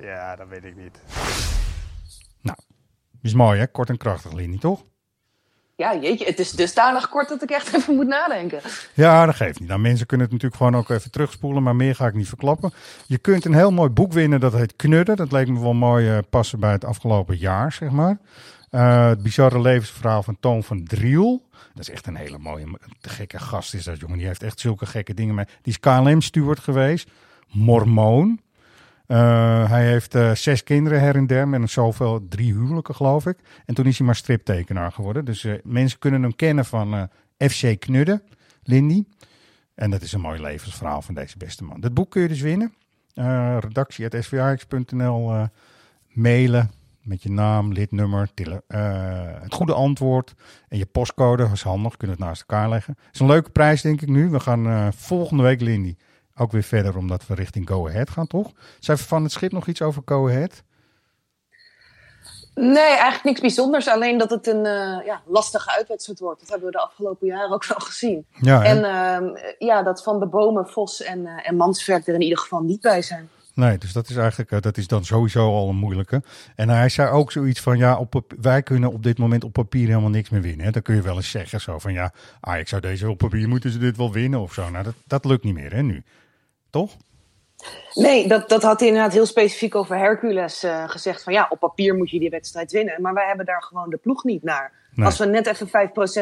Ja, 0.00 0.36
dat 0.36 0.48
weet 0.48 0.64
ik 0.64 0.76
niet. 0.76 1.00
Is 3.24 3.34
mooi 3.34 3.58
hè? 3.58 3.66
Kort 3.66 3.88
en 3.88 3.96
krachtig, 3.96 4.32
Lini, 4.32 4.58
toch? 4.58 4.84
Ja, 5.76 5.96
jeetje, 5.96 6.24
het 6.24 6.38
is 6.38 6.50
dusdanig 6.50 7.08
kort 7.08 7.28
dat 7.28 7.42
ik 7.42 7.50
echt 7.50 7.72
even 7.76 7.94
moet 7.94 8.06
nadenken. 8.06 8.60
Ja, 8.94 9.26
dat 9.26 9.34
geeft 9.34 9.60
niet. 9.60 9.68
Nou, 9.68 9.80
mensen 9.80 10.06
kunnen 10.06 10.26
het 10.26 10.34
natuurlijk 10.34 10.62
gewoon 10.62 10.82
ook 10.82 10.88
even 10.96 11.10
terugspoelen, 11.10 11.62
maar 11.62 11.76
meer 11.76 11.94
ga 11.94 12.06
ik 12.06 12.14
niet 12.14 12.28
verklappen. 12.28 12.72
Je 13.06 13.18
kunt 13.18 13.44
een 13.44 13.54
heel 13.54 13.70
mooi 13.70 13.90
boek 13.90 14.12
winnen, 14.12 14.40
dat 14.40 14.52
heet 14.52 14.76
Knudden. 14.76 15.16
Dat 15.16 15.32
leek 15.32 15.48
me 15.48 15.60
wel 15.60 15.74
mooi 15.74 16.16
uh, 16.16 16.18
passen 16.30 16.60
bij 16.60 16.72
het 16.72 16.84
afgelopen 16.84 17.36
jaar, 17.36 17.72
zeg 17.72 17.90
maar. 17.90 18.18
Uh, 18.70 19.06
het 19.06 19.22
bizarre 19.22 19.60
levensverhaal 19.60 20.22
van 20.22 20.36
Toon 20.40 20.64
van 20.64 20.84
Driel. 20.84 21.48
Dat 21.50 21.88
is 21.88 21.90
echt 21.90 22.06
een 22.06 22.16
hele 22.16 22.38
mooie, 22.38 22.66
gekke 23.00 23.38
gast 23.38 23.74
is 23.74 23.84
dat, 23.84 24.00
jongen. 24.00 24.18
Die 24.18 24.26
heeft 24.26 24.42
echt 24.42 24.60
zulke 24.60 24.86
gekke 24.86 25.14
dingen 25.14 25.34
mee. 25.34 25.46
Die 25.62 25.72
is 25.72 25.80
KLM-steward 25.80 26.60
geweest 26.60 27.10
mormoon. 27.50 28.40
Hij 29.06 29.86
heeft 29.86 30.16
zes 30.38 30.62
kinderen 30.62 31.00
her 31.00 31.16
en 31.16 31.26
der 31.26 31.48
met 31.48 31.70
zoveel, 31.70 32.26
drie 32.28 32.52
huwelijken 32.52 32.94
geloof 32.94 33.26
ik. 33.26 33.38
En 33.66 33.74
toen 33.74 33.86
is 33.86 33.96
hij 33.96 34.06
maar 34.06 34.16
striptekenaar 34.16 34.92
geworden. 34.92 35.24
Dus 35.24 35.46
mensen 35.62 35.98
kunnen 35.98 36.22
hem 36.22 36.36
kennen 36.36 36.64
van 36.64 37.08
FC 37.36 37.80
Knudden, 37.80 38.22
Lindy. 38.62 39.04
En 39.74 39.90
dat 39.90 40.02
is 40.02 40.12
een 40.12 40.20
mooi 40.20 40.40
levensverhaal 40.40 41.02
van 41.02 41.14
deze 41.14 41.36
beste 41.38 41.64
man. 41.64 41.80
Dat 41.80 41.94
boek 41.94 42.10
kun 42.10 42.22
je 42.22 42.28
dus 42.28 42.40
winnen. 42.40 42.74
Uh, 43.14 43.56
redactie.svix.nl 43.60 45.48
mailen 46.08 46.70
met 47.02 47.22
je 47.22 47.30
naam, 47.30 47.72
lidnummer, 47.72 48.34
tele, 48.34 48.62
het 49.42 49.54
goede 49.54 49.74
antwoord 49.74 50.34
en 50.68 50.78
je 50.78 50.86
postcode. 50.86 51.42
Dat 51.42 51.52
is 51.52 51.62
handig, 51.62 51.96
kunnen 51.96 52.16
het 52.16 52.26
naast 52.26 52.40
elkaar 52.40 52.68
leggen. 52.68 52.94
Het 52.98 53.14
is 53.14 53.20
een 53.20 53.26
leuke 53.26 53.50
prijs 53.50 53.82
denk 53.82 54.02
ik 54.02 54.08
nu. 54.08 54.28
We 54.28 54.40
gaan 54.40 54.92
volgende 54.92 55.42
week, 55.42 55.60
Lindy, 55.60 55.96
ook 56.36 56.52
weer 56.52 56.62
verder 56.62 56.96
omdat 56.96 57.26
we 57.26 57.34
richting 57.34 57.68
Go 57.68 57.88
Ahead 57.88 58.10
gaan, 58.10 58.26
toch? 58.26 58.52
Zijn 58.78 58.98
van 58.98 59.22
het 59.22 59.32
schip 59.32 59.52
nog 59.52 59.66
iets 59.66 59.82
over 59.82 60.02
Go 60.04 60.28
Ahead? 60.28 60.62
Nee, 62.54 62.76
eigenlijk 62.76 63.24
niks 63.24 63.40
bijzonders. 63.40 63.88
Alleen 63.88 64.18
dat 64.18 64.30
het 64.30 64.46
een 64.46 64.64
uh, 64.64 65.06
ja, 65.06 65.22
lastige 65.26 65.70
uitwedstrijd 65.70 66.18
wordt. 66.18 66.40
Dat 66.40 66.48
hebben 66.48 66.66
we 66.66 66.72
de 66.72 66.82
afgelopen 66.82 67.26
jaren 67.26 67.50
ook 67.50 67.66
wel 67.66 67.78
gezien. 67.78 68.26
Ja, 68.40 68.62
en 68.62 68.78
uh, 68.78 69.40
ja, 69.58 69.82
dat 69.82 70.02
Van 70.02 70.20
de 70.20 70.26
Bomen, 70.26 70.66
Vos 70.68 71.02
en, 71.02 71.20
uh, 71.20 71.48
en 71.48 71.56
Mansverk 71.56 72.06
er 72.06 72.14
in 72.14 72.20
ieder 72.20 72.38
geval 72.38 72.60
niet 72.60 72.80
bij 72.80 73.02
zijn. 73.02 73.28
Nee, 73.54 73.78
dus 73.78 73.92
dat 73.92 74.08
is 74.08 74.16
eigenlijk 74.16 74.62
dat 74.62 74.76
is 74.76 74.86
dan 74.86 75.04
sowieso 75.04 75.54
al 75.54 75.68
een 75.68 75.76
moeilijke. 75.76 76.22
En 76.56 76.68
hij 76.68 76.88
zei 76.88 77.10
ook 77.10 77.32
zoiets 77.32 77.60
van 77.60 77.78
ja, 77.78 77.98
op, 77.98 78.22
wij 78.40 78.62
kunnen 78.62 78.92
op 78.92 79.02
dit 79.02 79.18
moment 79.18 79.44
op 79.44 79.52
papier 79.52 79.88
helemaal 79.88 80.10
niks 80.10 80.28
meer 80.28 80.40
winnen. 80.40 80.66
Hè. 80.66 80.72
Dan 80.72 80.82
kun 80.82 80.94
je 80.94 81.02
wel 81.02 81.16
eens 81.16 81.30
zeggen 81.30 81.60
zo 81.60 81.78
van 81.78 81.92
ja, 81.92 82.12
ah, 82.40 82.58
ik 82.58 82.68
zou 82.68 82.80
deze 82.80 83.10
op 83.10 83.18
papier 83.18 83.48
moeten 83.48 83.70
ze 83.70 83.78
dit 83.78 83.96
wel 83.96 84.12
winnen 84.12 84.40
of 84.40 84.52
zo. 84.52 84.70
Nou, 84.70 84.84
dat, 84.84 84.94
dat 85.06 85.24
lukt 85.24 85.44
niet 85.44 85.54
meer 85.54 85.72
hè 85.72 85.82
nu. 85.82 86.04
Toch? 86.74 86.96
Nee, 87.94 88.28
dat, 88.28 88.48
dat 88.48 88.62
had 88.62 88.78
hij 88.78 88.88
inderdaad 88.88 89.12
heel 89.12 89.26
specifiek 89.26 89.74
over 89.74 89.96
Hercules 89.96 90.64
uh, 90.64 90.88
gezegd. 90.88 91.22
Van 91.22 91.32
ja, 91.32 91.46
op 91.50 91.58
papier 91.58 91.94
moet 91.94 92.10
je 92.10 92.18
die 92.18 92.30
wedstrijd 92.30 92.72
winnen. 92.72 93.02
Maar 93.02 93.14
wij 93.14 93.26
hebben 93.26 93.46
daar 93.46 93.62
gewoon 93.62 93.90
de 93.90 93.96
ploeg 93.96 94.24
niet 94.24 94.42
naar. 94.42 94.72
Als 94.96 95.18
we 95.18 95.24
net 95.24 95.46
even 95.46 95.68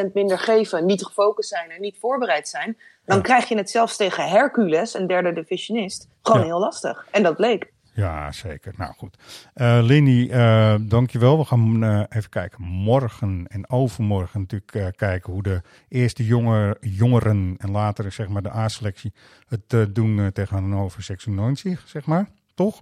5% 0.09 0.11
minder 0.13 0.39
geven, 0.39 0.85
niet 0.85 1.05
gefocust 1.05 1.49
zijn 1.49 1.69
en 1.69 1.81
niet 1.81 1.97
voorbereid 1.99 2.47
zijn. 2.47 2.77
Dan 3.05 3.21
krijg 3.21 3.47
je 3.49 3.57
het 3.57 3.69
zelfs 3.69 3.95
tegen 3.95 4.29
Hercules, 4.29 4.93
een 4.93 5.07
derde 5.07 5.33
divisionist, 5.33 6.07
gewoon 6.21 6.43
heel 6.43 6.59
lastig. 6.59 7.07
En 7.11 7.23
dat 7.23 7.35
bleek. 7.35 7.71
Ja, 7.93 8.31
zeker. 8.31 8.73
Nou 8.77 8.93
goed. 8.93 9.17
Uh, 9.55 9.79
Linny, 9.81 10.29
uh, 10.31 10.75
dankjewel. 10.81 11.37
We 11.37 11.45
gaan 11.45 11.83
uh, 11.83 12.03
even 12.09 12.29
kijken. 12.29 12.63
Morgen 12.63 13.45
en 13.47 13.69
overmorgen 13.69 14.39
natuurlijk 14.39 14.95
kijken 14.97 15.33
hoe 15.33 15.43
de 15.43 15.61
eerste 15.87 16.25
jonge, 16.25 16.77
jongeren 16.81 17.55
en 17.57 17.71
later 17.71 18.11
zeg 18.11 18.27
maar 18.27 18.41
de 18.41 18.55
A-selectie 18.55 19.13
het 19.47 19.95
doen 19.95 20.31
tegen 20.31 20.55
Hannover 20.57 21.01
96, 21.01 21.83
zeg 21.87 22.05
maar. 22.05 22.29
Toch? 22.55 22.81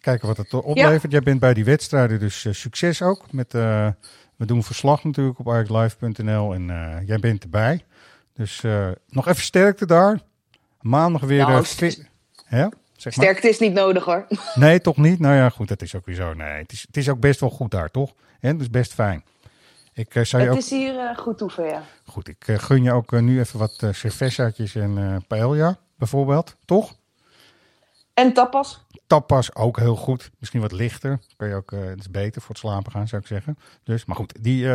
Kijken 0.00 0.28
wat 0.28 0.36
het 0.36 0.54
oplevert. 0.54 1.12
Jij 1.12 1.20
bent 1.20 1.40
bij 1.40 1.54
die 1.54 1.64
wedstrijden, 1.64 2.18
dus 2.18 2.46
succes 2.50 3.02
ook. 3.02 3.32
Met, 3.32 3.52
we 3.52 4.46
doen 4.46 4.62
verslag 4.62 5.04
natuurlijk 5.04 5.38
op 5.38 5.48
arclive.nl 5.48 6.54
en 6.54 6.66
jij 7.06 7.18
bent 7.18 7.42
erbij. 7.42 7.84
Dus 8.34 8.64
nog 9.08 9.28
even 9.28 9.42
sterkte 9.42 9.86
daar. 9.86 10.20
Maandag 10.80 11.22
weer... 11.22 11.46
Nou, 11.46 11.64
ja? 12.48 12.70
Zeg 12.98 13.16
maar. 13.16 13.24
Sterkte 13.24 13.48
is 13.48 13.58
niet 13.58 13.72
nodig 13.72 14.04
hoor. 14.04 14.26
Nee, 14.54 14.80
toch 14.80 14.96
niet? 14.96 15.18
Nou 15.18 15.34
ja, 15.34 15.48
goed, 15.48 15.68
dat 15.68 15.82
is 15.82 15.94
ook 15.94 16.06
weer 16.06 16.14
zo. 16.14 16.34
Nee, 16.34 16.62
het 16.62 16.72
is, 16.72 16.84
het 16.86 16.96
is 16.96 17.08
ook 17.08 17.20
best 17.20 17.40
wel 17.40 17.50
goed 17.50 17.70
daar, 17.70 17.90
toch? 17.90 18.14
En 18.40 18.60
is 18.60 18.70
best 18.70 18.94
fijn. 18.94 19.24
Ik, 19.92 20.14
uh, 20.14 20.24
zou 20.24 20.42
het 20.42 20.52
je 20.52 20.58
ook... 20.58 20.64
is 20.64 20.70
hier 20.70 20.94
uh, 20.94 21.16
goed 21.16 21.38
toeven, 21.38 21.64
ja. 21.64 21.82
Goed, 22.04 22.28
ik 22.28 22.48
uh, 22.48 22.58
gun 22.58 22.82
je 22.82 22.92
ook 22.92 23.20
nu 23.20 23.40
even 23.40 23.58
wat 23.58 23.86
cervezaatjes 23.90 24.74
en 24.74 25.24
paella, 25.26 25.78
bijvoorbeeld, 25.96 26.56
toch? 26.64 26.96
En 28.14 28.32
tapas. 28.32 28.86
Tapas 29.06 29.54
ook 29.54 29.78
heel 29.78 29.96
goed. 29.96 30.30
Misschien 30.38 30.60
wat 30.60 30.72
lichter. 30.72 31.18
Kan 31.36 31.48
je 31.48 31.54
ook, 31.54 31.70
het 31.70 31.98
is 31.98 32.10
beter 32.10 32.40
voor 32.40 32.50
het 32.50 32.58
slapen 32.58 32.92
gaan, 32.92 33.08
zou 33.08 33.22
ik 33.22 33.28
zeggen. 33.28 33.58
Dus, 33.82 34.04
maar 34.04 34.16
goed, 34.16 34.34
die 34.40 34.68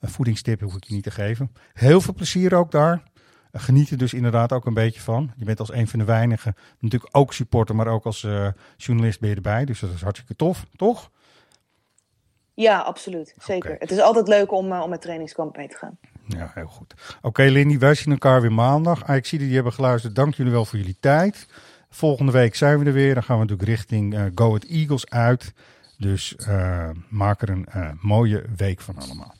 voedingstip 0.00 0.60
hoef 0.60 0.76
ik 0.76 0.84
je 0.84 0.94
niet 0.94 1.02
te 1.02 1.10
geven. 1.10 1.52
Heel 1.72 2.00
veel 2.00 2.14
plezier 2.14 2.54
ook 2.54 2.70
daar 2.70 3.02
geniet 3.58 3.90
er 3.90 3.98
dus 3.98 4.14
inderdaad 4.14 4.52
ook 4.52 4.66
een 4.66 4.74
beetje 4.74 5.00
van. 5.00 5.32
Je 5.36 5.44
bent 5.44 5.60
als 5.60 5.72
een 5.72 5.88
van 5.88 5.98
de 5.98 6.04
weinigen 6.04 6.56
natuurlijk 6.78 7.16
ook 7.16 7.32
supporter, 7.32 7.74
maar 7.74 7.86
ook 7.86 8.04
als 8.04 8.22
uh, 8.22 8.48
journalist 8.76 9.20
ben 9.20 9.28
je 9.28 9.34
erbij. 9.34 9.64
Dus 9.64 9.80
dat 9.80 9.90
is 9.94 10.02
hartstikke 10.02 10.36
tof, 10.36 10.66
toch? 10.76 11.10
Ja, 12.54 12.78
absoluut. 12.78 13.34
Zeker. 13.38 13.76
Het 13.78 13.90
is 13.90 14.00
altijd 14.00 14.28
leuk 14.28 14.52
om, 14.52 14.72
uh, 14.72 14.80
om 14.82 14.90
met 14.90 15.00
trainingskamp 15.00 15.56
mee 15.56 15.68
te 15.68 15.76
gaan. 15.76 15.98
Ja, 16.26 16.50
heel 16.54 16.66
goed. 16.66 16.94
Oké, 17.16 17.26
okay, 17.26 17.48
Lindy, 17.48 17.78
wij 17.78 17.94
zien 17.94 18.12
elkaar 18.12 18.40
weer 18.40 18.52
maandag. 18.52 19.04
Ah, 19.04 19.16
ik 19.16 19.26
zie 19.26 19.38
dat 19.38 19.46
jullie 19.46 19.54
hebben 19.54 19.72
geluisterd. 19.72 20.14
Dank 20.14 20.34
jullie 20.34 20.52
wel 20.52 20.64
voor 20.64 20.78
jullie 20.78 20.96
tijd. 21.00 21.46
Volgende 21.90 22.32
week 22.32 22.54
zijn 22.54 22.78
we 22.78 22.84
er 22.84 22.92
weer. 22.92 23.14
Dan 23.14 23.22
gaan 23.22 23.38
we 23.38 23.42
natuurlijk 23.42 23.68
richting 23.68 24.14
uh, 24.14 24.24
Go 24.34 24.56
It 24.56 24.66
Eagles 24.66 25.10
uit. 25.10 25.52
Dus 25.98 26.36
maak 27.08 27.42
er 27.42 27.48
een 27.48 27.66
mooie 28.00 28.44
week 28.56 28.80
van 28.80 28.96
allemaal. 28.98 29.34